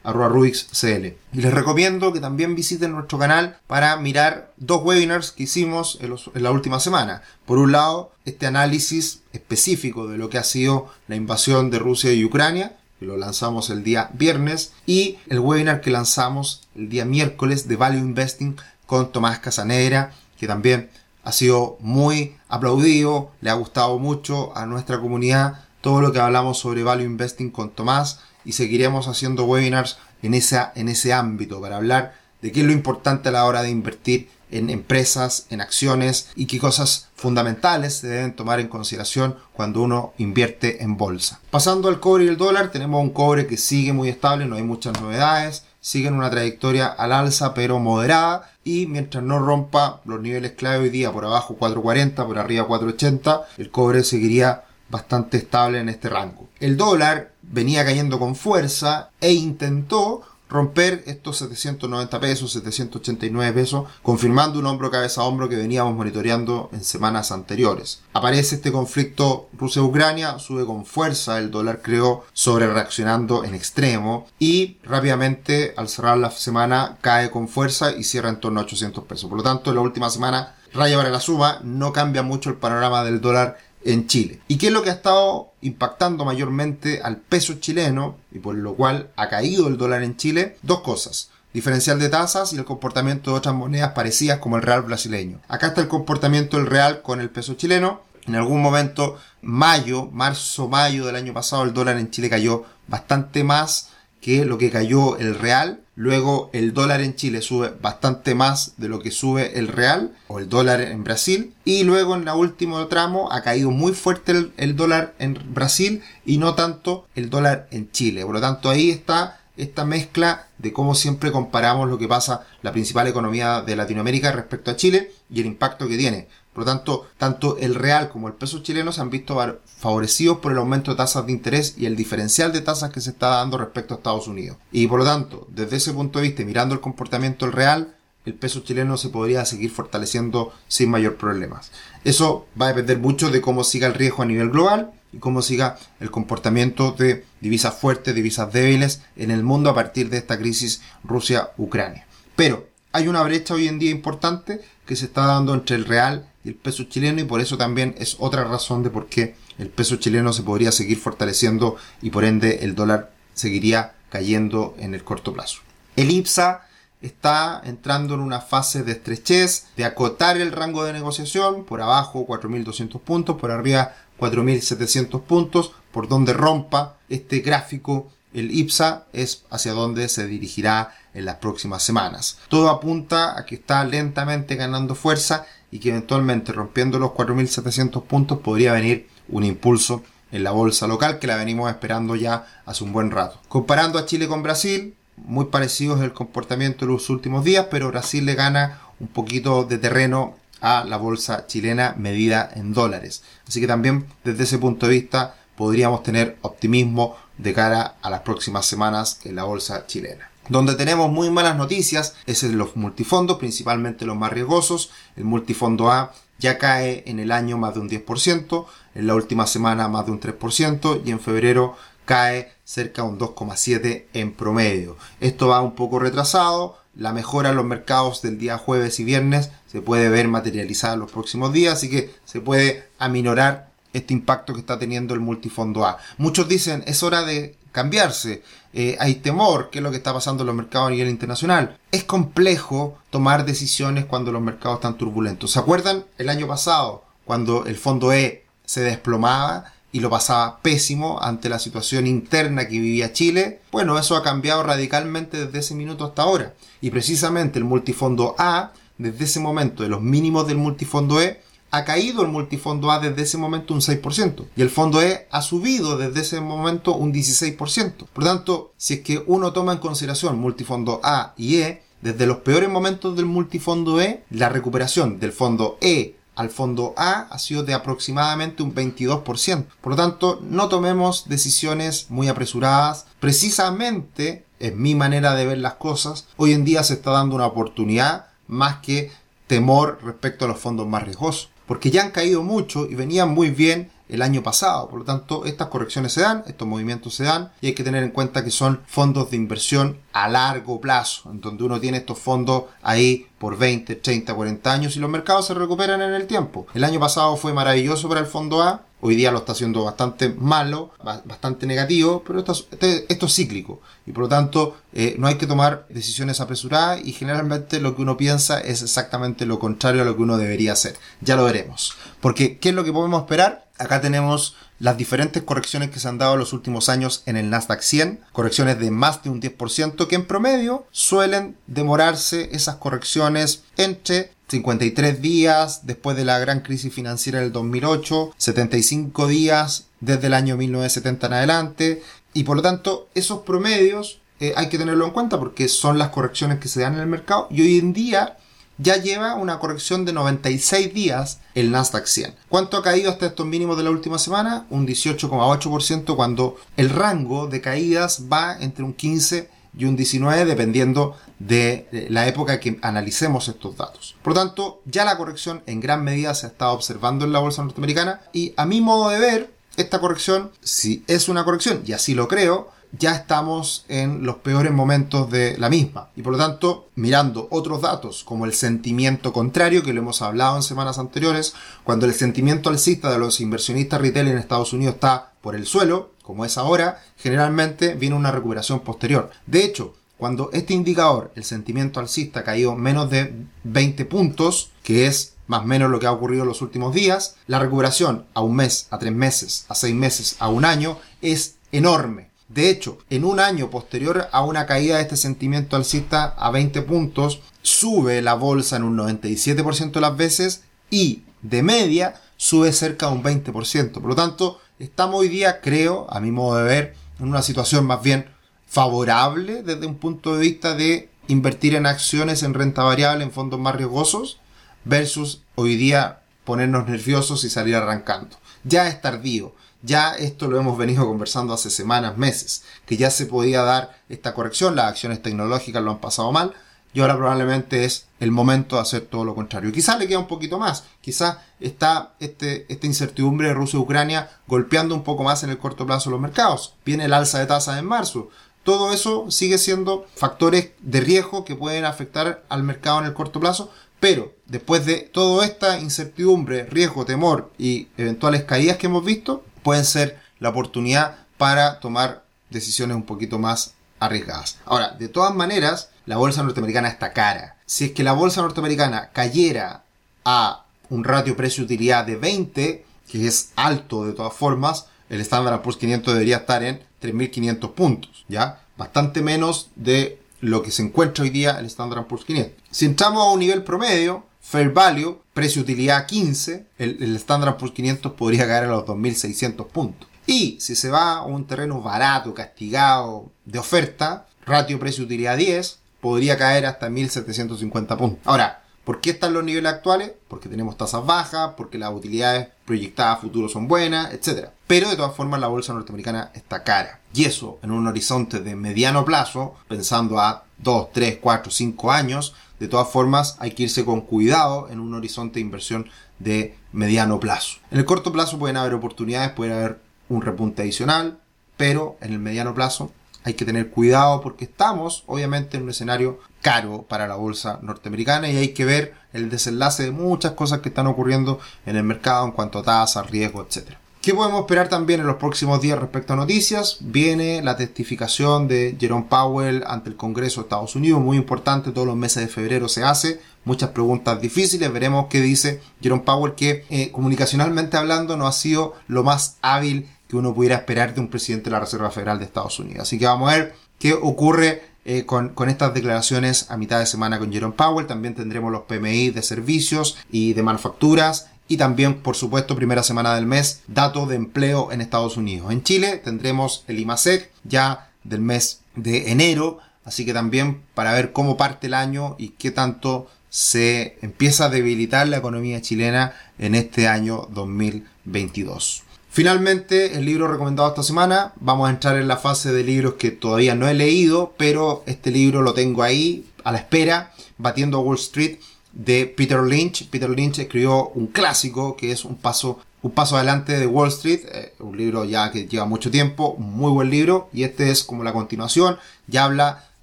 Arroba 0.06 0.30
RubixCL. 0.30 1.06
Y 1.34 1.42
les 1.42 1.54
recomiendo 1.54 2.14
que 2.14 2.20
también 2.20 2.56
visiten 2.56 2.92
nuestro 2.92 3.18
canal 3.18 3.58
para 3.68 3.98
mirar 3.98 4.54
dos 4.58 4.84
webinars 4.84 5.32
que 5.32 5.44
hicimos 5.44 5.98
en, 6.02 6.16
en, 6.34 6.44
la 6.44 6.52
última 6.52 6.80
semana. 6.80 7.24
Por 7.46 7.58
un 7.58 7.72
lado, 7.72 8.12
este 8.24 8.46
análisis 8.46 9.22
específico 9.34 10.08
de 10.08 10.18
lo 10.18 10.30
que 10.30 10.38
ha 10.38 10.44
sido 10.44 10.88
la 11.08 11.16
invasión 11.16 11.72
de 11.72 11.80
Rusia 11.80 12.14
y 12.14 12.24
Ucrania, 12.24 12.78
que 13.00 13.06
lo 13.06 13.18
lanzamos 13.18 13.70
el 13.70 13.84
día 13.84 14.10
viernes, 14.14 14.74
y 14.86 15.18
el 15.28 15.40
webinar 15.40 15.82
que 15.82 15.92
lanzamos 15.92 16.62
el 16.76 16.88
día 16.88 17.04
miércoles 17.04 17.68
de 17.68 17.76
Value 17.76 17.98
Investing 17.98 18.56
con 18.86 19.12
Tomás 19.12 19.40
Casanera, 19.40 20.14
que 20.40 20.48
también 20.48 20.90
ha 21.24 21.32
sido 21.32 21.78
muy 21.80 22.38
aplaudido, 22.48 23.32
le 23.42 23.50
ha 23.50 23.56
gustado 23.56 23.98
mucho 23.98 24.56
a 24.56 24.66
nuestra 24.68 25.02
comunidad 25.02 25.66
todo 25.82 26.02
lo 26.02 26.12
que 26.12 26.20
hablamos 26.20 26.60
sobre 26.60 26.84
Value 26.84 27.04
Investing 27.04 27.52
con 27.52 27.72
Tomás 27.72 28.20
y 28.46 28.54
seguiremos 28.54 29.08
haciendo 29.08 29.46
webinars 29.46 29.98
en, 30.22 30.34
esa, 30.34 30.72
en 30.76 30.88
ese 30.88 31.14
ámbito 31.14 31.60
para 31.60 31.78
hablar 31.78 32.14
de 32.42 32.52
qué 32.52 32.62
es 32.62 32.66
lo 32.66 32.72
importante 32.72 33.30
a 33.30 33.32
la 33.32 33.46
hora 33.46 33.64
de 33.64 33.70
invertir 33.70 34.30
en 34.52 34.70
empresas, 34.70 35.48
en 35.50 35.62
acciones 35.62 36.30
y 36.36 36.46
qué 36.46 36.60
cosas 36.60 37.10
fundamentales 37.16 37.96
se 37.98 38.08
deben 38.08 38.36
tomar 38.36 38.60
en 38.60 38.68
consideración 38.68 39.36
cuando 39.54 39.82
uno 39.82 40.14
invierte 40.18 40.84
en 40.84 40.98
bolsa. 40.98 41.40
Pasando 41.50 41.90
al 41.90 42.00
cobre 42.00 42.26
y 42.26 42.28
el 42.28 42.38
dólar, 42.38 42.72
tenemos 42.72 43.02
un 43.02 43.10
cobre 43.10 43.48
que 43.48 43.58
sigue 43.58 43.94
muy 43.94 44.10
estable, 44.10 44.46
no 44.46 44.56
hay 44.56 44.64
muchas 44.64 45.00
novedades, 45.02 45.64
sigue 45.82 46.08
en 46.08 46.16
una 46.16 46.30
trayectoria 46.30 46.88
al 46.88 47.12
alza 47.12 47.54
pero 47.54 47.80
moderada 47.80 48.52
y 48.64 48.88
mientras 48.88 49.24
no 49.24 49.40
rompa 49.40 50.02
los 50.06 50.22
niveles 50.22 50.54
clave 50.54 50.84
hoy 50.84 50.90
día 50.90 51.12
por 51.12 51.26
abajo 51.26 51.56
440, 51.56 52.26
por 52.26 52.38
arriba 52.38 52.66
480, 52.66 53.42
el 53.58 53.72
cobre 53.72 54.04
seguiría 54.04 54.64
bastante 54.90 55.38
estable 55.38 55.80
en 55.80 55.90
este 55.90 56.10
rango. 56.10 56.50
El 56.60 56.78
dólar 56.78 57.34
venía 57.56 57.86
cayendo 57.86 58.20
con 58.20 58.36
fuerza 58.36 59.12
e 59.22 59.32
intentó 59.32 60.22
romper 60.48 61.04
estos 61.08 61.38
790 61.38 62.20
pesos, 62.20 62.52
789 62.52 63.54
pesos, 63.54 63.88
confirmando 64.04 64.60
un 64.60 64.68
hombro 64.68 64.92
cabeza 64.92 65.22
a 65.22 65.24
hombro 65.24 65.50
que 65.50 65.56
veníamos 65.56 65.96
monitoreando 65.96 66.70
en 66.72 66.84
semanas 66.84 67.32
anteriores. 67.32 68.02
Aparece 68.14 68.56
este 68.56 68.72
conflicto 68.72 69.50
Rusia-Ucrania, 69.58 70.38
sube 70.38 70.66
con 70.66 70.86
fuerza, 70.86 71.40
el 71.40 71.50
dólar 71.50 71.82
creo 71.82 72.26
sobre 72.34 72.68
reaccionando 72.68 73.44
en 73.44 73.56
extremo 73.56 74.28
y 74.38 74.78
rápidamente 74.84 75.74
al 75.78 75.90
cerrar 75.90 76.18
la 76.18 76.30
semana 76.30 76.98
cae 77.02 77.32
con 77.32 77.48
fuerza 77.48 77.96
y 77.96 78.04
cierra 78.04 78.30
en 78.30 78.40
torno 78.40 78.60
a 78.60 78.64
800 78.64 79.04
pesos. 79.06 79.30
Por 79.30 79.38
lo 79.38 79.44
tanto, 79.44 79.72
en 79.72 79.78
la 79.78 79.82
última 79.82 80.10
semana 80.10 80.56
raya 80.74 80.98
para 80.98 81.10
la 81.10 81.22
suma, 81.22 81.62
no 81.64 81.94
cambia 81.94 82.22
mucho 82.22 82.50
el 82.50 82.58
panorama 82.58 83.04
del 83.04 83.22
dólar 83.22 83.58
en 83.86 84.08
Chile. 84.08 84.42
¿Y 84.50 84.58
qué 84.58 84.68
es 84.68 84.74
lo 84.74 84.84
que 84.84 84.90
ha 84.90 84.94
estado 84.94 85.54
impactando 85.62 86.26
mayormente 86.26 87.02
al 87.02 87.18
peso 87.18 87.54
chileno 87.56 88.18
y 88.32 88.40
por 88.40 88.56
lo 88.56 88.76
cual 88.76 89.12
ha 89.16 89.30
caído 89.30 89.70
el 89.70 89.78
dólar 89.78 90.04
en 90.04 90.18
Chile? 90.18 90.58
Dos 90.62 90.82
cosas 90.82 91.30
diferencial 91.56 92.00
de 92.00 92.10
tasas 92.10 92.52
y 92.52 92.58
el 92.58 92.66
comportamiento 92.66 93.32
de 93.32 93.38
otras 93.38 93.56
monedas 93.56 93.94
parecidas 93.94 94.40
como 94.40 94.58
el 94.58 94.62
real 94.62 94.82
brasileño. 94.82 95.40
Acá 95.48 95.68
está 95.68 95.80
el 95.80 95.88
comportamiento 95.88 96.58
del 96.58 96.66
real 96.66 97.02
con 97.02 97.22
el 97.22 97.30
peso 97.30 97.54
chileno. 97.54 98.02
En 98.28 98.36
algún 98.36 98.62
momento, 98.62 99.18
mayo, 99.42 100.08
marzo, 100.12 100.68
mayo 100.68 101.06
del 101.06 101.16
año 101.16 101.34
pasado, 101.34 101.64
el 101.64 101.74
dólar 101.74 101.98
en 101.98 102.12
Chile 102.12 102.30
cayó 102.30 102.66
bastante 102.88 103.46
más 103.46 103.92
que 104.20 104.44
lo 104.44 104.58
que 104.58 104.70
cayó 104.70 105.18
el 105.18 105.34
real. 105.40 105.85
Luego 105.96 106.50
el 106.52 106.74
dólar 106.74 107.02
en 107.02 107.16
Chile 107.16 107.42
sube 107.42 107.74
bastante 107.82 108.36
más 108.36 108.74
de 108.78 108.90
lo 108.90 109.00
que 109.00 109.12
sube 109.12 109.58
el 109.58 109.70
real 109.70 110.12
o 110.28 110.40
el 110.40 110.50
dólar 110.50 110.82
en 110.82 111.04
Brasil. 111.04 111.54
Y 111.64 111.84
luego 111.84 112.16
en 112.16 112.28
el 112.28 112.36
último 112.36 112.86
tramo 112.88 113.32
ha 113.32 113.42
caído 113.42 113.72
muy 113.72 113.94
fuerte 113.94 114.34
el, 114.34 114.52
el 114.58 114.76
dólar 114.76 115.16
en 115.20 115.40
Brasil 115.54 116.04
y 116.26 116.38
no 116.38 116.54
tanto 116.54 117.08
el 117.16 117.30
dólar 117.30 117.68
en 117.72 117.90
Chile. 117.92 118.26
Por 118.26 118.36
lo 118.36 118.42
tanto 118.42 118.70
ahí 118.70 118.90
está 118.90 119.40
esta 119.58 119.86
mezcla 119.86 120.48
de 120.58 120.74
cómo 120.74 120.96
siempre 120.96 121.32
comparamos 121.32 121.90
lo 121.90 121.98
que 121.98 122.08
pasa 122.08 122.46
la 122.62 122.72
principal 122.72 123.08
economía 123.08 123.62
de 123.62 123.76
Latinoamérica 123.76 124.32
respecto 124.32 124.72
a 124.72 124.76
Chile 124.76 125.12
y 125.30 125.40
el 125.40 125.46
impacto 125.46 125.88
que 125.88 125.98
tiene. 125.98 126.28
Por 126.56 126.64
lo 126.64 126.72
tanto, 126.72 127.06
tanto 127.18 127.58
el 127.58 127.76
real 127.76 128.08
como 128.08 128.30
el 128.30 128.34
peso 128.34 128.64
chileno 128.64 128.94
se 128.94 129.02
han 129.02 129.10
visto 129.10 129.38
favorecidos 129.66 130.38
por 130.38 130.54
el 130.54 130.58
aumento 130.58 130.92
de 130.92 130.96
tasas 130.96 131.26
de 131.26 131.34
interés 131.34 131.76
y 131.78 131.86
el 131.86 131.98
diferencial 131.98 132.54
de 132.54 132.62
tasas 132.62 132.92
que 132.92 133.02
se 133.02 133.10
está 133.10 133.28
dando 133.28 133.58
respecto 133.58 133.94
a 133.94 133.98
Estados 133.98 134.30
Unidos. 134.30 134.56
Y 134.72 134.88
por 134.88 135.00
lo 135.00 135.06
tanto, 135.06 135.50
desde 135.52 135.76
ese 135.76 135.92
punto 135.92 136.18
de 136.18 136.30
vista, 136.30 136.46
mirando 136.46 136.74
el 136.74 136.80
comportamiento 136.80 137.46
del 137.46 137.54
real, 137.54 137.98
el 138.26 138.36
peso 138.36 138.62
chileno 138.62 138.96
se 138.96 139.10
podría 139.10 139.44
seguir 139.44 139.70
fortaleciendo 139.70 140.54
sin 140.70 140.90
mayor 140.90 141.18
problemas. 141.18 141.74
Eso 142.06 142.48
va 142.60 142.68
a 142.68 142.70
depender 142.70 143.00
mucho 143.00 143.32
de 143.32 143.42
cómo 143.42 143.66
siga 143.66 143.88
el 143.88 143.94
riesgo 143.94 144.24
a 144.24 144.26
nivel 144.26 144.50
global 144.50 144.94
y 145.12 145.18
cómo 145.18 145.42
siga 145.42 145.78
el 146.00 146.10
comportamiento 146.10 146.94
de 146.94 147.26
divisas 147.42 147.76
fuertes, 147.76 148.16
divisas 148.16 148.54
débiles 148.54 149.02
en 149.18 149.30
el 149.30 149.44
mundo 149.44 149.70
a 149.70 149.76
partir 149.76 150.10
de 150.10 150.20
esta 150.20 150.40
crisis 150.40 150.82
Rusia-Ucrania. 151.04 152.08
Pero 152.38 152.66
hay 152.94 153.10
una 153.10 153.24
brecha 153.24 153.56
hoy 153.56 153.68
en 153.68 153.78
día 153.78 153.92
importante 153.92 154.62
que 154.86 154.96
se 154.96 155.08
está 155.08 155.26
dando 155.26 155.54
entre 155.54 155.76
el 155.76 155.84
real 155.84 156.30
el 156.46 156.56
peso 156.56 156.84
chileno 156.84 157.22
y 157.22 157.26
por 157.26 157.42
eso 157.42 157.58
también 157.58 157.96
es 157.98 158.18
otra 158.20 158.44
razón 158.44 158.84
de 158.84 158.90
por 158.90 159.08
qué 159.08 159.36
el 159.58 159.70
peso 159.70 159.98
chileno 159.98 160.34
se 160.34 160.44
podría 160.44 160.72
seguir 160.72 161.00
fortaleciendo 161.00 161.76
y 162.02 162.10
por 162.10 162.26
ende 162.26 162.60
el 162.64 162.76
dólar 162.76 163.12
seguiría 163.34 163.96
cayendo 164.10 164.76
en 164.78 164.94
el 164.94 165.04
corto 165.04 165.34
plazo. 165.34 165.60
El 165.96 166.12
IPSA 166.12 166.68
está 167.02 167.62
entrando 167.66 168.16
en 168.16 168.20
una 168.22 168.42
fase 168.42 168.84
de 168.84 168.94
estrechez, 168.94 169.68
de 169.78 169.86
acotar 169.86 170.38
el 170.38 170.52
rango 170.52 170.84
de 170.84 170.94
negociación, 170.94 171.66
por 171.66 171.82
abajo 171.82 172.26
4.200 172.28 173.00
puntos, 173.00 173.38
por 173.38 173.52
arriba 173.52 173.96
4.700 174.20 175.22
puntos, 175.24 175.72
por 175.92 176.08
donde 176.08 176.34
rompa 176.34 176.98
este 177.10 177.40
gráfico 177.40 178.10
el 178.36 178.52
IPSA 178.52 179.06
es 179.14 179.46
hacia 179.50 179.72
donde 179.72 180.10
se 180.10 180.28
dirigirá 180.28 180.94
en 181.14 181.24
las 181.24 181.38
próximas 181.38 181.84
semanas. 181.84 182.38
Todo 182.50 182.70
apunta 182.70 183.40
a 183.40 183.46
que 183.46 183.56
está 183.56 183.84
lentamente 183.86 184.56
ganando 184.58 184.94
fuerza 184.94 185.46
y 185.76 185.80
que 185.80 185.90
eventualmente 185.90 186.54
rompiendo 186.54 187.00
los 187.00 187.12
4.700 187.12 188.04
puntos 188.04 188.40
podría 188.40 188.72
venir 188.72 189.10
un 189.28 189.44
impulso 189.44 190.04
en 190.32 190.46
la 190.46 190.52
bolsa 190.52 190.88
local 190.88 191.20
que 191.20 191.28
la 191.28 191.36
venimos 191.36 191.70
esperando 191.70 192.16
ya 192.16 192.48
hace 192.66 192.86
un 192.86 192.94
buen 192.94 193.12
rato. 193.12 193.42
Comparando 193.50 194.00
a 194.00 194.06
Chile 194.06 194.30
con 194.30 194.42
Brasil, 194.42 194.96
muy 195.18 195.48
parecido 195.48 195.98
es 195.98 196.02
el 196.02 196.14
comportamiento 196.14 196.86
de 196.86 196.94
los 196.94 197.10
últimos 197.10 197.44
días, 197.44 197.68
pero 197.70 197.90
Brasil 197.90 198.26
le 198.26 198.36
gana 198.36 198.80
un 199.02 199.10
poquito 199.10 199.66
de 199.66 199.78
terreno 199.78 200.36
a 200.62 200.86
la 200.86 200.96
bolsa 200.96 201.46
chilena 201.46 201.94
medida 201.98 202.50
en 202.56 202.72
dólares. 202.72 203.24
Así 203.46 203.60
que 203.60 203.68
también 203.68 204.06
desde 204.24 204.46
ese 204.46 204.58
punto 204.58 204.88
de 204.88 204.94
vista 204.94 205.36
podríamos 205.58 206.04
tener 206.04 206.38
optimismo 206.42 207.18
de 207.38 207.54
cara 207.54 207.96
a 208.02 208.10
las 208.10 208.22
próximas 208.22 208.66
semanas 208.66 209.20
en 209.26 209.36
la 209.36 209.44
bolsa 209.44 209.86
chilena. 209.88 210.30
Donde 210.50 210.76
tenemos 210.76 211.12
muy 211.12 211.30
malas 211.32 211.58
noticias 211.58 212.16
es 212.26 212.44
en 212.44 212.58
los 212.58 212.76
multifondos, 212.76 213.38
principalmente 213.38 214.06
los 214.06 214.16
más 214.16 214.32
riesgosos. 214.32 214.92
El 215.16 215.26
multifondo 215.26 215.92
A 215.92 216.14
ya 216.38 216.58
cae 216.58 217.04
en 217.08 217.20
el 217.20 217.32
año 217.32 217.58
más 217.58 217.74
de 217.74 217.80
un 217.80 217.90
10%, 217.90 218.66
en 218.94 219.08
la 219.08 219.16
última 219.16 219.48
semana 219.48 219.88
más 219.88 220.06
de 220.06 220.12
un 220.12 220.20
3% 220.20 221.02
y 221.06 221.12
en 221.12 221.20
febrero 221.20 221.76
cae 222.06 222.54
cerca 222.64 223.02
de 223.02 223.10
un 223.10 223.20
2,7% 223.20 224.06
en 224.14 224.34
promedio. 224.34 224.98
Esto 225.20 225.48
va 225.48 225.62
un 225.62 225.76
poco 225.76 226.00
retrasado, 226.00 226.78
la 226.96 227.12
mejora 227.12 227.50
en 227.50 227.56
los 227.56 227.66
mercados 227.66 228.22
del 228.22 228.38
día 228.38 228.58
jueves 228.58 229.00
y 229.00 229.04
viernes 229.04 229.50
se 229.68 229.82
puede 229.82 230.10
ver 230.10 230.28
materializada 230.28 230.94
en 230.94 231.02
los 231.02 231.12
próximos 231.12 231.52
días, 231.52 231.74
así 231.74 231.90
que 231.90 232.14
se 232.24 232.40
puede 232.40 232.88
aminorar 233.00 233.72
este 233.94 234.14
impacto 234.14 234.54
que 234.54 234.60
está 234.60 234.78
teniendo 234.78 235.14
el 235.14 235.20
multifondo 235.20 235.86
A. 235.86 235.98
Muchos 236.18 236.48
dicen 236.48 236.84
es 236.86 237.02
hora 237.04 237.24
de 237.24 237.56
cambiarse, 237.76 238.42
eh, 238.74 238.98
hay 239.00 239.16
temor, 239.16 239.70
que 239.70 239.80
es 239.80 239.84
lo 239.84 239.92
que 239.92 239.98
está 239.98 240.14
pasando 240.14 240.44
en 240.44 240.48
los 240.48 240.56
mercados 240.56 240.88
a 240.88 240.92
nivel 240.92 241.10
internacional. 241.10 241.78
Es 241.92 242.04
complejo 242.04 242.98
tomar 243.10 243.46
decisiones 243.46 244.06
cuando 244.06 244.32
los 244.32 244.42
mercados 244.42 244.78
están 244.78 244.98
turbulentos. 244.98 245.52
¿Se 245.52 245.60
acuerdan 245.60 246.06
el 246.18 246.30
año 246.30 246.48
pasado 246.48 247.04
cuando 247.26 247.66
el 247.66 247.76
fondo 247.76 248.12
E 248.12 248.46
se 248.66 248.82
desplomaba? 248.82 249.72
y 249.92 250.02
lo 250.02 250.10
pasaba 250.10 250.60
pésimo 250.62 251.22
ante 251.22 251.48
la 251.48 251.58
situación 251.58 252.06
interna 252.06 252.68
que 252.68 252.80
vivía 252.82 253.14
Chile, 253.14 253.62
bueno, 253.72 253.98
eso 253.98 254.18
ha 254.18 254.24
cambiado 254.24 254.62
radicalmente 254.62 255.46
desde 255.46 255.60
ese 255.60 255.74
minuto 255.74 256.04
hasta 256.04 256.24
ahora. 256.24 256.54
Y 256.82 256.90
precisamente 256.90 257.60
el 257.60 257.64
multifondo 257.64 258.36
A, 258.38 258.74
desde 258.98 259.24
ese 259.24 259.40
momento, 259.40 259.84
de 259.84 259.90
los 259.90 260.02
mínimos 260.02 260.48
del 260.48 260.58
multifondo 260.58 261.22
E, 261.22 261.40
ha 261.76 261.84
caído 261.84 262.22
el 262.22 262.30
multifondo 262.30 262.90
A 262.90 263.00
desde 263.00 263.24
ese 263.24 263.38
momento 263.38 263.74
un 263.74 263.82
6%. 263.82 264.46
Y 264.56 264.62
el 264.62 264.70
fondo 264.70 265.02
E 265.02 265.28
ha 265.30 265.42
subido 265.42 265.98
desde 265.98 266.22
ese 266.22 266.40
momento 266.40 266.96
un 266.96 267.14
16%. 267.14 268.06
Por 268.14 268.24
tanto, 268.24 268.74
si 268.78 268.96
es 268.96 269.00
que 269.02 269.24
uno 269.28 269.52
toma 269.52 269.74
en 269.74 269.80
consideración 269.80 270.40
multifondo 270.40 271.02
A 271.04 271.34
y 271.38 271.58
E, 271.58 271.84
desde 272.02 272.28
los 272.28 272.38
peores 272.38 272.70
momentos 272.70 273.16
del 273.18 273.26
multifondo 273.26 274.00
E, 274.00 274.24
la 274.30 274.48
recuperación 274.48 275.20
del 275.20 275.34
fondo 275.34 275.78
E 275.82 276.16
al 276.36 276.50
fondo 276.50 276.94
A 276.98 277.28
ha 277.30 277.40
sido 277.40 277.64
de 277.64 277.74
aproximadamente 277.74 278.64
un 278.64 278.74
22%. 278.74 279.66
Por 279.82 279.92
lo 279.92 279.96
tanto, 279.98 280.40
no 280.44 280.70
tomemos 280.70 281.28
decisiones 281.28 282.08
muy 282.10 282.30
apresuradas. 282.30 283.06
Precisamente, 283.20 284.46
es 284.60 284.74
mi 284.76 284.96
manera 284.96 285.36
de 285.36 285.46
ver 285.46 285.58
las 285.58 285.74
cosas, 285.74 286.28
hoy 286.38 286.54
en 286.54 286.64
día 286.64 286.84
se 286.84 286.94
está 286.94 287.12
dando 287.12 287.36
una 287.36 287.48
oportunidad 287.48 288.28
más 288.48 288.78
que 288.78 289.12
temor 289.48 290.00
respecto 290.04 290.46
a 290.46 290.48
los 290.48 290.60
fondos 290.60 290.88
más 290.88 291.04
riesgosos 291.04 291.50
porque 291.68 291.92
ya 291.92 292.04
han 292.04 292.12
caído 292.12 292.44
mucho 292.44 292.86
y 292.86 292.96
venían 292.96 293.30
muy 293.30 293.50
bien 293.50 293.90
el 294.10 294.22
año 294.22 294.44
pasado. 294.44 294.90
Por 294.90 295.00
lo 295.00 295.06
tanto, 295.06 295.46
estas 295.46 295.68
correcciones 295.68 296.14
se 296.14 296.22
dan, 296.22 296.44
estos 296.48 296.68
movimientos 296.68 297.16
se 297.16 297.24
dan 297.24 297.52
y 297.62 297.68
hay 297.68 297.74
que 297.74 297.84
tener 297.84 298.04
en 298.04 298.12
cuenta 298.12 298.44
que 298.44 298.52
son 298.52 298.82
fondos 298.86 299.32
de 299.32 299.38
inversión 299.38 299.98
a 300.14 300.28
largo 300.28 300.80
plazo, 300.80 301.32
en 301.32 301.42
donde 301.42 301.64
uno 301.64 301.80
tiene 301.80 301.98
estos 301.98 302.20
fondos 302.20 302.66
ahí 302.82 303.28
por 303.38 303.58
20, 303.58 303.96
30, 303.96 304.34
40 304.34 304.72
años 304.72 304.96
y 304.96 305.00
los 305.00 305.10
mercados 305.10 305.48
se 305.48 305.54
recuperan 305.54 306.02
en 306.02 306.14
el 306.14 306.28
tiempo. 306.28 306.68
El 306.74 306.84
año 306.84 307.00
pasado 307.00 307.36
fue 307.38 307.54
maravilloso 307.54 308.08
para 308.08 308.22
el 308.22 308.28
fondo 308.28 308.62
A, 308.62 308.82
hoy 309.06 309.16
día 309.16 309.32
lo 309.32 309.40
está 309.40 309.52
haciendo 309.52 309.84
bastante 309.84 310.30
malo, 310.30 310.92
bastante 311.26 311.68
negativo, 311.68 312.24
pero 312.26 312.40
esto, 312.40 312.54
este, 312.54 313.06
esto 313.08 313.28
es 313.28 313.36
cíclico 313.36 313.82
y 314.08 314.12
por 314.12 314.24
lo 314.24 314.30
tanto 314.30 314.78
eh, 314.94 315.16
no 315.20 315.28
hay 315.28 315.36
que 315.36 315.46
tomar 315.46 315.86
decisiones 315.90 316.42
apresuradas 316.42 317.02
y 317.06 317.12
generalmente 317.12 317.80
lo 317.80 317.96
que 317.96 318.02
uno 318.02 318.18
piensa 318.18 318.60
es 318.60 318.82
exactamente 318.82 319.46
lo 319.46 319.60
contrario 319.60 320.02
a 320.02 320.06
lo 320.06 320.16
que 320.16 320.24
uno 320.24 320.38
debería 320.38 320.74
hacer. 320.74 320.96
Ya 321.22 321.36
lo 321.36 321.46
veremos. 321.46 321.94
Porque, 322.20 322.58
¿qué 322.58 322.70
es 322.70 322.76
lo 322.76 322.84
que 322.84 322.94
podemos 322.94 323.22
esperar? 323.22 323.68
Acá 323.78 324.02
tenemos 324.02 324.56
las 324.80 324.98
diferentes 324.98 325.44
correcciones 325.44 325.90
que 325.90 326.00
se 326.00 326.08
han 326.08 326.18
dado 326.18 326.34
en 326.34 326.40
los 326.40 326.54
últimos 326.54 326.90
años 326.90 327.24
en 327.26 327.38
el 327.38 327.50
Nasdaq 327.50 327.82
100, 327.82 328.22
correcciones 328.32 328.80
de 328.80 328.92
más 328.92 329.24
de 329.24 329.30
un 329.30 329.42
10%, 329.42 330.08
que 330.08 330.16
en 330.16 330.26
promedio 330.26 330.86
suelen 330.92 331.58
demorarse 331.68 332.50
esas 332.54 332.76
correcciones 332.76 333.64
entre 333.78 334.32
53 334.48 335.22
días 335.22 335.86
después 335.86 336.16
de 336.16 336.26
la 336.26 336.40
gran 336.40 336.62
crisis 336.62 336.94
financiera 336.94 337.40
del 337.40 337.52
2008, 337.52 338.34
75 338.38 339.28
días 339.28 339.88
desde 340.00 340.28
el 340.28 340.34
año 340.34 340.58
1970 340.58 341.28
en 341.28 341.34
adelante, 341.34 342.04
y 342.34 342.44
por 342.44 342.58
lo 342.58 342.62
tanto 342.62 343.08
esos 343.16 343.42
promedios 343.42 344.20
eh, 344.40 344.54
hay 344.58 344.70
que 344.70 344.78
tenerlo 344.78 345.06
en 345.06 345.12
cuenta 345.12 345.40
porque 345.40 345.68
son 345.68 345.98
las 345.98 346.10
correcciones 346.10 346.60
que 346.60 346.68
se 346.68 346.82
dan 346.82 346.96
en 346.96 347.00
el 347.00 347.08
mercado 347.08 347.48
y 347.50 347.62
hoy 347.62 347.80
en 347.80 347.94
día 347.94 348.38
ya 348.78 348.98
lleva 348.98 349.36
una 349.36 349.60
corrección 349.60 350.04
de 350.04 350.12
96 350.12 350.94
días 350.94 351.40
el 351.54 351.72
Nasdaq 351.72 352.06
100. 352.06 352.36
¿Cuánto 352.50 352.78
ha 352.78 352.84
caído 352.84 353.10
hasta 353.10 353.28
estos 353.28 353.46
mínimos 353.46 353.78
de 353.78 353.84
la 353.84 353.92
última 353.92 354.20
semana? 354.20 354.66
Un 354.70 354.86
18,8% 354.86 356.16
cuando 356.16 356.58
el 356.76 356.90
rango 356.90 357.48
de 357.48 357.62
caídas 357.62 358.24
va 358.32 358.58
entre 358.60 358.84
un 358.84 358.94
15 358.94 359.50
y 359.78 359.86
un 359.86 359.96
19 359.96 360.46
dependiendo 360.46 361.16
de 361.40 362.08
la 362.10 362.28
época 362.28 362.60
que 362.60 362.80
analicemos 362.82 363.48
estos 363.48 363.76
datos. 363.78 364.16
Por 364.22 364.34
lo 364.34 364.40
tanto, 364.40 364.82
ya 364.86 365.06
la 365.06 365.18
corrección 365.18 365.64
en 365.66 365.80
gran 365.80 366.04
medida 366.04 366.34
se 366.34 366.48
estado 366.48 366.74
observando 366.74 367.26
en 367.26 367.34
la 367.34 367.40
bolsa 367.40 367.64
norteamericana 367.64 368.22
y 368.34 368.54
a 368.58 368.66
mi 368.66 368.82
modo 368.82 369.10
de 369.10 369.20
ver, 369.20 369.56
esta 369.78 370.00
corrección, 370.00 370.52
si 370.62 371.04
es 371.08 371.28
una 371.28 371.44
corrección, 371.44 371.84
y 371.86 371.92
así 371.92 372.14
lo 372.14 372.30
creo, 372.30 372.72
ya 372.98 373.14
estamos 373.14 373.86
en 373.90 374.26
los 374.26 374.38
peores 374.38 374.72
momentos 374.72 375.30
de 375.30 375.58
la 375.58 375.70
misma. 375.70 376.10
Y 376.16 376.22
por 376.22 376.34
lo 376.34 376.40
tanto, 376.40 376.88
mirando 376.96 377.48
otros 377.52 377.82
datos 377.82 378.24
como 378.24 378.46
el 378.46 378.54
sentimiento 378.54 379.34
contrario, 379.34 379.84
que 379.84 379.94
lo 379.94 380.02
hemos 380.02 380.22
hablado 380.22 380.56
en 380.56 380.64
semanas 380.64 380.98
anteriores, 380.98 381.54
cuando 381.84 382.06
el 382.06 382.14
sentimiento 382.14 382.70
alcista 382.70 383.12
de 383.12 383.20
los 383.20 383.42
inversionistas 383.42 384.00
retail 384.00 384.30
en 384.30 384.38
Estados 384.38 384.74
Unidos 384.74 384.96
está 384.96 385.34
por 385.42 385.56
el 385.56 385.66
suelo, 385.66 386.12
como 386.26 386.44
es 386.44 386.58
ahora, 386.58 387.04
generalmente 387.18 387.94
viene 387.94 388.16
una 388.16 388.32
recuperación 388.32 388.80
posterior. 388.80 389.30
De 389.46 389.64
hecho, 389.64 389.94
cuando 390.18 390.50
este 390.54 390.74
indicador, 390.74 391.32
el 391.36 391.44
sentimiento 391.44 392.00
alcista, 392.00 392.40
ha 392.40 392.44
caído 392.44 392.76
menos 392.76 393.12
de 393.12 393.46
20 393.64 394.06
puntos, 394.06 394.72
que 394.82 395.06
es 395.06 395.34
más 395.46 395.62
o 395.62 395.66
menos 395.66 395.92
lo 395.92 396.00
que 396.00 396.08
ha 396.08 396.12
ocurrido 396.12 396.42
en 396.42 396.50
los 396.50 396.64
últimos 396.64 396.96
días, 396.96 397.36
la 397.46 397.60
recuperación 397.60 398.26
a 398.34 398.42
un 398.42 398.56
mes, 398.56 398.88
a 398.90 398.98
tres 398.98 399.14
meses, 399.14 399.66
a 399.70 399.76
seis 399.76 399.94
meses, 399.94 400.38
a 400.40 400.50
un 400.50 400.66
año 400.66 400.98
es 401.22 401.58
enorme. 401.72 402.32
De 402.48 402.72
hecho, 402.72 402.98
en 403.12 403.24
un 403.24 403.40
año 403.40 403.70
posterior 403.70 404.28
a 404.32 404.44
una 404.44 404.66
caída 404.66 404.96
de 404.96 405.04
este 405.04 405.18
sentimiento 405.18 405.76
alcista 405.76 406.34
a 406.38 406.50
20 406.50 406.82
puntos, 406.82 407.42
sube 407.62 408.24
la 408.24 408.34
bolsa 408.34 408.78
en 408.78 408.84
un 408.84 408.98
97% 408.98 409.92
de 409.92 410.02
las 410.02 410.18
veces 410.18 410.64
y 410.90 411.22
de 411.44 411.62
media 411.62 412.22
sube 412.38 412.72
cerca 412.74 413.08
de 413.08 413.14
un 413.14 413.24
20%. 413.24 413.92
Por 413.92 414.06
lo 414.06 414.16
tanto, 414.16 414.60
estamos 414.80 415.20
hoy 415.20 415.30
día, 415.30 415.62
creo, 415.62 416.08
a 416.10 416.20
mi 416.20 416.32
modo 416.32 416.58
de 416.58 416.64
ver, 416.64 416.96
en 417.20 417.28
una 417.28 417.42
situación 417.42 417.86
más 417.86 418.02
bien 418.02 418.28
favorable 418.68 419.64
desde 419.64 419.86
un 419.86 419.96
punto 419.96 420.36
de 420.36 420.42
vista 420.42 420.76
de 420.76 421.10
invertir 421.28 421.76
en 421.76 421.86
acciones 421.86 422.44
en 422.44 422.54
renta 422.54 422.84
variable 422.84 423.24
en 423.24 423.32
fondos 423.32 423.60
más 423.60 423.76
riesgosos 423.76 424.40
versus 424.84 425.42
hoy 425.56 425.76
día 425.76 426.22
ponernos 426.44 426.88
nerviosos 426.88 427.44
y 427.44 427.50
salir 427.50 427.76
arrancando. 427.76 428.38
Ya 428.64 428.88
es 428.88 429.02
tardío. 429.02 429.56
Ya 429.82 430.14
esto 430.14 430.48
lo 430.48 430.60
hemos 430.60 430.78
venido 430.78 431.06
conversando 431.06 431.54
hace 431.54 431.70
semanas, 431.70 432.18
meses, 432.18 432.64
que 432.88 432.98
ya 432.98 433.12
se 433.12 433.28
podía 433.28 433.62
dar 433.62 434.02
esta 434.10 434.34
corrección, 434.34 434.76
las 434.76 434.88
acciones 434.88 435.22
tecnológicas 435.22 435.84
lo 435.84 435.92
han 435.92 436.00
pasado 436.00 436.32
mal, 436.32 436.54
y 436.96 437.02
ahora 437.02 437.18
probablemente 437.18 437.84
es 437.84 438.08
el 438.22 438.32
momento 438.32 438.78
de 438.78 438.82
hacer 438.82 439.02
todo 439.02 439.26
lo 439.26 439.36
contrario. 439.36 439.72
Quizás 439.74 440.00
le 440.00 440.08
queda 440.08 440.18
un 440.18 440.28
poquito 440.28 440.58
más, 440.58 440.86
quizás 441.02 441.40
está 441.60 442.14
este, 442.22 442.66
esta 442.70 442.88
incertidumbre 442.88 443.50
de 443.50 443.54
Rusia-Ucrania 443.54 444.30
golpeando 444.48 444.96
un 444.96 445.04
poco 445.04 445.24
más 445.24 445.44
en 445.44 445.50
el 445.50 445.58
corto 445.58 445.86
plazo 445.86 446.10
los 446.10 446.22
mercados. 446.22 446.74
Viene 446.86 447.06
el 447.06 447.14
alza 447.14 447.40
de 447.40 447.48
tasas 447.48 447.78
en 447.78 447.86
marzo. 447.86 448.30
Todo 448.64 448.94
eso 448.94 449.30
sigue 449.30 449.58
siendo 449.58 450.08
factores 450.16 450.72
de 450.80 451.02
riesgo 451.02 451.44
que 451.44 451.58
pueden 451.58 451.84
afectar 451.84 452.46
al 452.48 452.64
mercado 452.64 453.00
en 453.00 453.06
el 453.06 453.14
corto 453.14 453.42
plazo, 453.42 453.70
pero 454.00 454.34
después 454.46 454.86
de 454.86 455.02
toda 455.02 455.46
esta 455.46 455.78
incertidumbre, 455.80 456.64
riesgo, 456.64 457.06
temor 457.06 457.52
y 457.58 457.90
eventuales 457.98 458.46
caídas 458.46 458.78
que 458.78 458.88
hemos 458.88 459.04
visto, 459.04 459.44
pueden 459.64 459.84
ser 459.84 460.22
la 460.40 460.50
oportunidad 460.50 461.18
para 461.38 461.82
tomar 461.82 462.24
decisiones 462.50 462.96
un 462.96 463.04
poquito 463.04 463.38
más 463.38 463.74
arriesgadas. 464.00 464.60
Ahora, 464.66 464.92
de 464.92 465.10
todas 465.10 465.36
maneras, 465.36 465.90
la 466.06 466.18
bolsa 466.18 466.44
norteamericana 466.44 466.90
está 466.90 467.14
cara. 467.14 467.58
Si 467.66 467.86
es 467.86 467.92
que 467.92 468.04
la 468.04 468.14
bolsa 468.14 468.42
norteamericana 468.42 469.10
cayera 469.12 469.84
a 470.24 470.66
un 470.90 471.04
ratio 471.04 471.36
precio-utilidad 471.36 472.06
de 472.06 472.16
20, 472.16 472.86
que 473.10 473.28
es 473.28 473.52
alto 473.56 474.06
de 474.06 474.14
todas 474.14 474.34
formas, 474.34 474.88
el 475.10 475.22
Standard 475.22 475.62
Poor's 475.62 475.78
500 475.78 476.14
debería 476.14 476.38
estar 476.38 476.64
en 476.64 476.80
3.500 477.02 477.74
puntos, 477.74 478.26
¿ya? 478.28 478.62
Bastante 478.78 479.22
menos 479.22 479.70
de 479.76 480.20
lo 480.42 480.62
que 480.62 480.72
se 480.72 480.84
encuentra 480.84 481.24
hoy 481.24 481.30
día 481.30 481.60
el 481.60 481.66
Standard 481.68 482.06
Poor's 482.06 482.26
500. 482.26 482.54
Si 482.72 482.86
entramos 482.86 483.24
a 483.24 483.32
un 483.32 483.40
nivel 483.40 483.64
promedio, 483.64 484.26
Fair 484.42 484.72
Value, 484.72 485.22
precio-utilidad 485.34 486.06
15, 486.06 486.66
el, 486.78 486.98
el 487.02 487.16
Standard 487.16 487.58
Poor's 487.58 487.74
500 487.74 488.14
podría 488.14 488.48
caer 488.48 488.66
a 488.66 488.68
los 488.68 488.86
2.600 488.86 489.68
puntos. 489.68 490.08
Y 490.28 490.58
si 490.60 490.76
se 490.76 490.90
va 490.90 491.18
a 491.18 491.24
un 491.24 491.46
terreno 491.46 491.82
barato, 491.82 492.34
castigado, 492.34 493.32
de 493.46 493.60
oferta, 493.60 494.28
ratio 494.46 494.80
precio-utilidad 494.80 495.38
10, 495.38 495.80
podría 496.06 496.38
caer 496.38 496.68
hasta 496.68 496.88
1.750 496.88 497.98
puntos. 497.98 498.20
Ahora, 498.26 498.62
¿por 498.84 499.02
qué 499.02 499.10
están 499.10 499.34
los 499.34 499.44
niveles 499.44 499.72
actuales? 499.72 500.12
Porque 500.28 500.50
tenemos 500.50 500.78
tasas 500.78 501.04
bajas, 501.04 501.54
porque 501.58 501.80
las 501.80 501.92
utilidades 501.92 502.50
proyectadas 502.64 503.18
a 503.18 503.22
futuro 503.22 503.50
son 503.50 503.68
buenas, 503.68 504.14
etc. 504.14 504.50
Pero 504.68 504.88
de 504.88 504.98
todas 504.98 505.16
formas 505.16 505.40
la 505.40 505.48
bolsa 505.48 505.74
norteamericana 505.74 506.30
está 506.36 506.64
cara. 506.64 507.00
Y 507.12 507.26
eso 507.26 507.58
en 507.64 507.72
un 507.72 507.88
horizonte 507.88 508.40
de 508.40 508.56
mediano 508.56 509.04
plazo, 509.04 509.56
pensando 509.68 510.20
a 510.20 510.44
2, 510.60 510.90
3, 510.94 511.18
4, 511.20 511.52
5 511.52 511.92
años, 511.92 512.36
de 512.60 512.68
todas 512.68 512.88
formas 512.88 513.38
hay 513.40 513.54
que 513.54 513.64
irse 513.64 513.84
con 513.84 514.02
cuidado 514.02 514.70
en 514.70 514.80
un 514.82 514.94
horizonte 514.94 515.40
de 515.40 515.42
inversión 515.42 515.90
de 516.20 516.56
mediano 516.72 517.20
plazo. 517.20 517.58
En 517.72 517.80
el 517.80 517.86
corto 517.86 518.12
plazo 518.12 518.38
pueden 518.38 518.58
haber 518.58 518.76
oportunidades, 518.76 519.32
puede 519.32 519.54
haber 519.54 519.80
un 520.10 520.22
repunte 520.22 520.62
adicional, 520.62 521.18
pero 521.58 521.98
en 522.00 522.14
el 522.14 522.20
mediano 522.20 522.54
plazo 522.54 522.92
hay 523.26 523.34
que 523.34 523.44
tener 523.44 523.72
cuidado 523.72 524.22
porque 524.22 524.46
estamos 524.46 525.04
obviamente 525.08 525.58
en 525.58 525.64
un 525.64 525.72
escenario 525.72 526.20
caro 526.42 526.84
para 526.84 527.08
la 527.08 527.16
bolsa 527.16 527.60
norteamericana 527.64 528.30
y 528.30 528.38
hay 528.38 528.50
que 528.50 528.66
ver 528.66 528.94
el 529.14 529.30
desenlace 529.30 529.84
de 529.84 529.92
muchas 529.92 530.34
cosas 530.34 530.60
que 530.60 530.70
están 530.70 530.88
ocurriendo 530.88 531.40
en 531.66 531.76
el 531.76 531.84
mercado 531.84 532.26
en 532.26 532.32
cuanto 532.32 532.60
a 532.60 532.64
tasas, 532.64 533.10
riesgo, 533.10 533.42
etc. 533.42 533.72
¿Qué 534.06 534.14
podemos 534.14 534.42
esperar 534.42 534.70
también 534.70 535.00
en 535.00 535.08
los 535.08 535.16
próximos 535.16 535.60
días 535.60 535.80
respecto 535.80 536.14
a 536.14 536.16
noticias? 536.16 536.78
Viene 536.80 537.42
la 537.42 537.58
testificación 537.58 538.48
de 538.48 538.78
Jerome 538.80 539.08
Powell 539.10 539.64
ante 539.66 539.90
el 539.90 539.96
Congreso 539.96 540.42
de 540.42 540.46
Estados 540.46 540.76
Unidos, 540.76 541.02
muy 541.02 541.18
importante, 541.18 541.72
todos 541.72 541.88
los 541.88 541.98
meses 541.98 542.22
de 542.22 542.32
febrero 542.32 542.68
se 542.70 542.84
hace, 542.84 543.20
muchas 543.46 543.72
preguntas 543.72 544.22
difíciles, 544.22 544.72
veremos 544.72 545.08
qué 545.10 545.22
dice 545.22 545.60
Jerome 545.82 546.04
Powell, 546.04 546.36
que 546.36 546.66
eh, 546.70 546.92
comunicacionalmente 546.92 547.78
hablando 547.78 548.16
no 548.16 548.28
ha 548.28 548.32
sido 548.32 548.76
lo 548.88 549.04
más 549.04 549.38
hábil 549.42 549.90
que 550.08 550.16
uno 550.16 550.34
pudiera 550.34 550.56
esperar 550.56 550.94
de 550.94 551.02
un 551.02 551.08
presidente 551.08 551.46
de 551.46 551.52
la 551.52 551.60
Reserva 551.60 551.92
Federal 551.92 552.20
de 552.20 552.26
Estados 552.26 552.60
Unidos. 552.60 552.84
Así 552.84 553.00
que 553.00 553.06
vamos 553.06 553.32
a 553.32 553.38
ver 553.38 553.56
qué 553.80 553.94
ocurre 553.94 554.64
eh, 554.86 555.06
con, 555.06 555.30
con, 555.30 555.50
estas 555.50 555.74
declaraciones 555.74 556.50
a 556.52 556.58
mitad 556.58 556.80
de 556.80 556.86
semana 556.86 557.20
con 557.20 557.32
Jerome 557.32 557.56
Powell. 557.56 557.88
También 557.88 558.16
tendremos 558.16 558.52
los 558.52 558.64
PMI 558.64 559.10
de 559.10 559.24
servicios 559.24 559.98
y 560.12 560.34
de 560.34 560.44
manufacturas. 560.44 561.30
Y 561.48 561.58
también, 561.58 562.02
por 562.02 562.16
supuesto, 562.16 562.56
primera 562.56 562.84
semana 562.84 563.16
del 563.16 563.28
mes, 563.28 563.62
datos 563.68 564.10
de 564.10 564.16
empleo 564.16 564.72
en 564.72 564.82
Estados 564.82 565.18
Unidos. 565.18 565.52
En 565.52 565.64
Chile 565.64 566.02
tendremos 566.04 566.64
el 566.68 566.80
IMASEC 566.80 567.32
ya 567.44 567.92
del 568.04 568.22
mes 568.22 568.62
de 568.76 569.12
enero. 569.12 569.60
Así 569.84 570.06
que 570.06 570.14
también 570.14 570.64
para 570.74 570.94
ver 570.94 571.12
cómo 571.12 571.38
parte 571.38 571.68
el 571.68 571.76
año 571.76 572.16
y 572.18 572.30
qué 572.30 572.50
tanto 572.50 573.08
se 573.36 573.98
empieza 574.02 574.46
a 574.46 574.50
debilitar 574.50 575.10
la 575.10 575.18
economía 575.18 575.62
chilena 575.62 576.14
en 576.40 576.56
este 576.56 576.88
año 576.88 577.28
2022. 577.32 578.84
Finalmente, 579.10 579.98
el 579.98 580.06
libro 580.06 580.30
recomendado 580.30 580.70
esta 580.70 580.84
semana, 580.84 581.34
vamos 581.42 581.68
a 581.68 581.72
entrar 581.72 581.98
en 581.98 582.08
la 582.08 582.16
fase 582.16 582.54
de 582.54 582.64
libros 582.64 582.94
que 582.94 583.12
todavía 583.12 583.54
no 583.54 583.68
he 583.68 583.74
leído, 583.74 584.34
pero 584.38 584.84
este 584.86 585.12
libro 585.12 585.42
lo 585.42 585.54
tengo 585.54 585.84
ahí 585.84 586.26
a 586.46 586.54
la 586.54 586.60
espera, 586.60 587.12
Batiendo 587.38 587.82
Wall 587.82 587.98
Street 587.98 588.38
de 588.72 589.06
Peter 589.06 589.42
Lynch. 589.42 589.90
Peter 589.90 590.10
Lynch 590.10 590.40
escribió 590.40 590.88
un 590.96 591.08
clásico 591.08 591.76
que 591.76 591.92
es 591.92 592.06
un 592.06 592.16
paso 592.16 592.62
un 592.84 592.92
paso 592.92 593.18
adelante 593.18 593.60
de 593.60 593.68
Wall 593.68 593.90
Street, 593.90 594.22
eh, 594.32 594.54
un 594.60 594.78
libro 594.78 595.04
ya 595.04 595.32
que 595.32 595.46
lleva 595.48 595.66
mucho 595.66 595.92
tiempo, 595.92 596.38
muy 596.38 596.72
buen 596.72 596.90
libro, 596.90 597.30
y 597.34 597.44
este 597.44 597.72
es 597.72 597.84
como 597.84 598.04
la 598.04 598.14
continuación, 598.14 598.78
ya 599.08 599.26
habla 599.26 599.66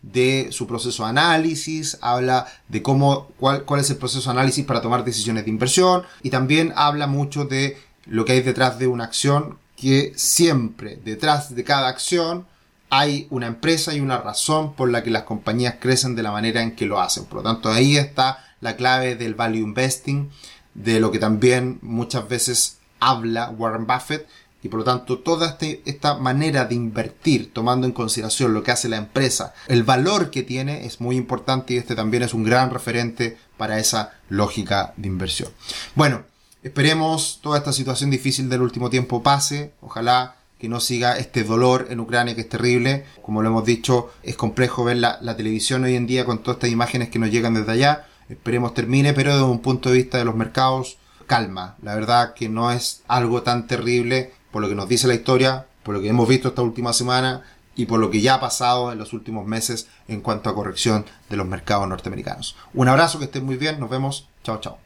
de 0.03 0.49
su 0.51 0.67
proceso 0.67 1.05
de 1.05 1.11
análisis, 1.11 1.97
habla 2.01 2.47
de 2.69 2.83
cómo, 2.83 3.29
cuál, 3.39 3.65
cuál 3.65 3.81
es 3.81 3.91
el 3.91 3.97
proceso 3.97 4.31
de 4.31 4.39
análisis 4.39 4.65
para 4.65 4.83
tomar 4.83 5.05
decisiones 5.05 5.45
de 5.45 5.51
inversión, 5.51 6.03
y 6.23 6.31
también 6.31 6.73
habla 6.77 7.07
mucho 7.07 7.45
de 7.45 7.79
lo 8.07 8.25
que 8.25 8.33
hay 8.33 8.43
detrás 8.43 8.79
de 8.79 8.89
una 8.89 9.05
acción, 9.05 9.59
que 9.77 10.13
siempre 10.17 11.01
detrás 11.05 11.55
de 11.55 11.65
cada 11.65 11.89
acción 11.89 12.47
hay 12.91 13.27
una 13.31 13.47
empresa 13.47 13.95
y 13.95 14.01
una 14.01 14.19
razón 14.19 14.75
por 14.75 14.91
la 14.91 15.03
que 15.03 15.11
las 15.11 15.23
compañías 15.23 15.77
crecen 15.81 16.15
de 16.15 16.23
la 16.23 16.31
manera 16.31 16.63
en 16.63 16.77
que 16.77 16.85
lo 16.85 17.01
hacen. 17.01 17.25
Por 17.25 17.39
lo 17.39 17.43
tanto, 17.43 17.71
ahí 17.71 17.97
está 17.97 18.45
la 18.61 18.77
clave 18.77 19.17
del 19.17 19.35
value 19.35 19.61
investing, 19.61 20.31
de 20.75 21.01
lo 21.01 21.11
que 21.11 21.19
también 21.19 21.79
muchas 21.81 22.29
veces 22.29 22.79
habla 23.01 23.51
Warren 23.51 23.87
Buffett. 23.87 24.29
Y 24.63 24.69
por 24.69 24.79
lo 24.79 24.85
tanto, 24.85 25.19
toda 25.19 25.49
este, 25.49 25.83
esta 25.87 26.17
manera 26.19 26.67
de 26.67 26.75
invertir, 26.75 27.53
tomando 27.53 27.87
en 27.87 27.93
consideración 27.93 28.55
lo 28.55 28.63
que 28.63 28.71
hace 28.71 28.89
la 28.89 28.97
empresa, 28.97 29.55
el 29.67 29.83
valor 29.83 30.31
que 30.31 30.43
tiene, 30.43 30.87
es 30.87 31.01
muy 31.01 31.17
importante 31.17 31.75
y 31.75 31.79
este 31.79 31.97
también 31.97 32.23
es 32.23 32.33
un 32.33 32.45
gran 32.45 32.71
referente 32.71 33.37
para 33.57 33.79
esa 33.79 34.13
lógica 34.29 34.95
de 34.97 35.09
inversión. 35.09 35.51
Bueno, 35.95 36.25
Esperemos 36.63 37.41
toda 37.43 37.59
esta 37.59 37.73
situación 37.73 38.11
difícil 38.11 38.49
del 38.49 38.63
último 38.63 38.89
tiempo 38.89 39.21
pase. 39.21 39.73
Ojalá 39.81 40.37
que 40.61 40.69
no 40.69 40.79
siga 40.79 41.19
este 41.19 41.43
dolor 41.43 41.89
en 41.91 41.99
Ucrania 41.99 42.37
que 42.37 42.43
es 42.43 42.49
terrible. 42.49 43.05
Como 43.21 43.43
lo 43.43 43.49
hemos 43.49 43.65
dicho, 43.65 44.13
es 44.23 44.37
complejo 44.37 44.85
ver 44.85 44.99
la, 44.99 45.37
televisión 45.37 45.83
hoy 45.83 45.97
en 45.97 46.07
día 46.07 46.25
con 46.25 46.39
todas 46.39 46.59
estas 46.59 46.71
imágenes 46.71 47.09
que 47.09 47.19
nos 47.19 47.33
llegan 47.33 47.55
desde 47.55 47.73
allá. 47.73 48.07
Esperemos 48.29 48.75
termine, 48.75 49.13
pero 49.13 49.33
desde 49.33 49.45
un 49.45 49.59
punto 49.59 49.91
de 49.91 49.97
vista 49.97 50.19
de 50.19 50.25
los 50.25 50.37
mercados, 50.37 50.99
calma. 51.27 51.77
La 51.83 51.97
verdad 51.97 52.35
que 52.35 52.49
no 52.49 52.71
es 52.71 53.03
algo 53.09 53.43
tan 53.43 53.67
terrible 53.67 54.33
por 54.53 54.63
lo 54.63 54.69
que 54.69 54.75
nos 54.75 54.89
dice 54.89 55.09
la 55.09 55.15
historia, 55.15 55.67
por 55.83 55.95
lo 55.95 56.01
que 56.01 56.09
hemos 56.09 56.29
visto 56.29 56.49
esta 56.49 56.63
última 56.63 56.93
semana 56.93 57.43
y 57.75 57.87
por 57.87 57.99
lo 57.99 58.11
que 58.11 58.21
ya 58.21 58.35
ha 58.35 58.41
pasado 58.41 58.93
en 58.93 58.99
los 58.99 59.13
últimos 59.13 59.47
meses 59.47 59.89
en 60.07 60.21
cuanto 60.21 60.51
a 60.51 60.55
corrección 60.55 61.07
de 61.31 61.37
los 61.37 61.47
mercados 61.47 61.89
norteamericanos. 61.89 62.55
Un 62.75 62.89
abrazo, 62.89 63.19
que 63.19 63.25
estén 63.25 63.45
muy 63.45 63.57
bien, 63.57 63.81
nos 63.81 63.91
vemos, 63.91 64.29
chao 64.45 64.61
chao. 64.61 64.83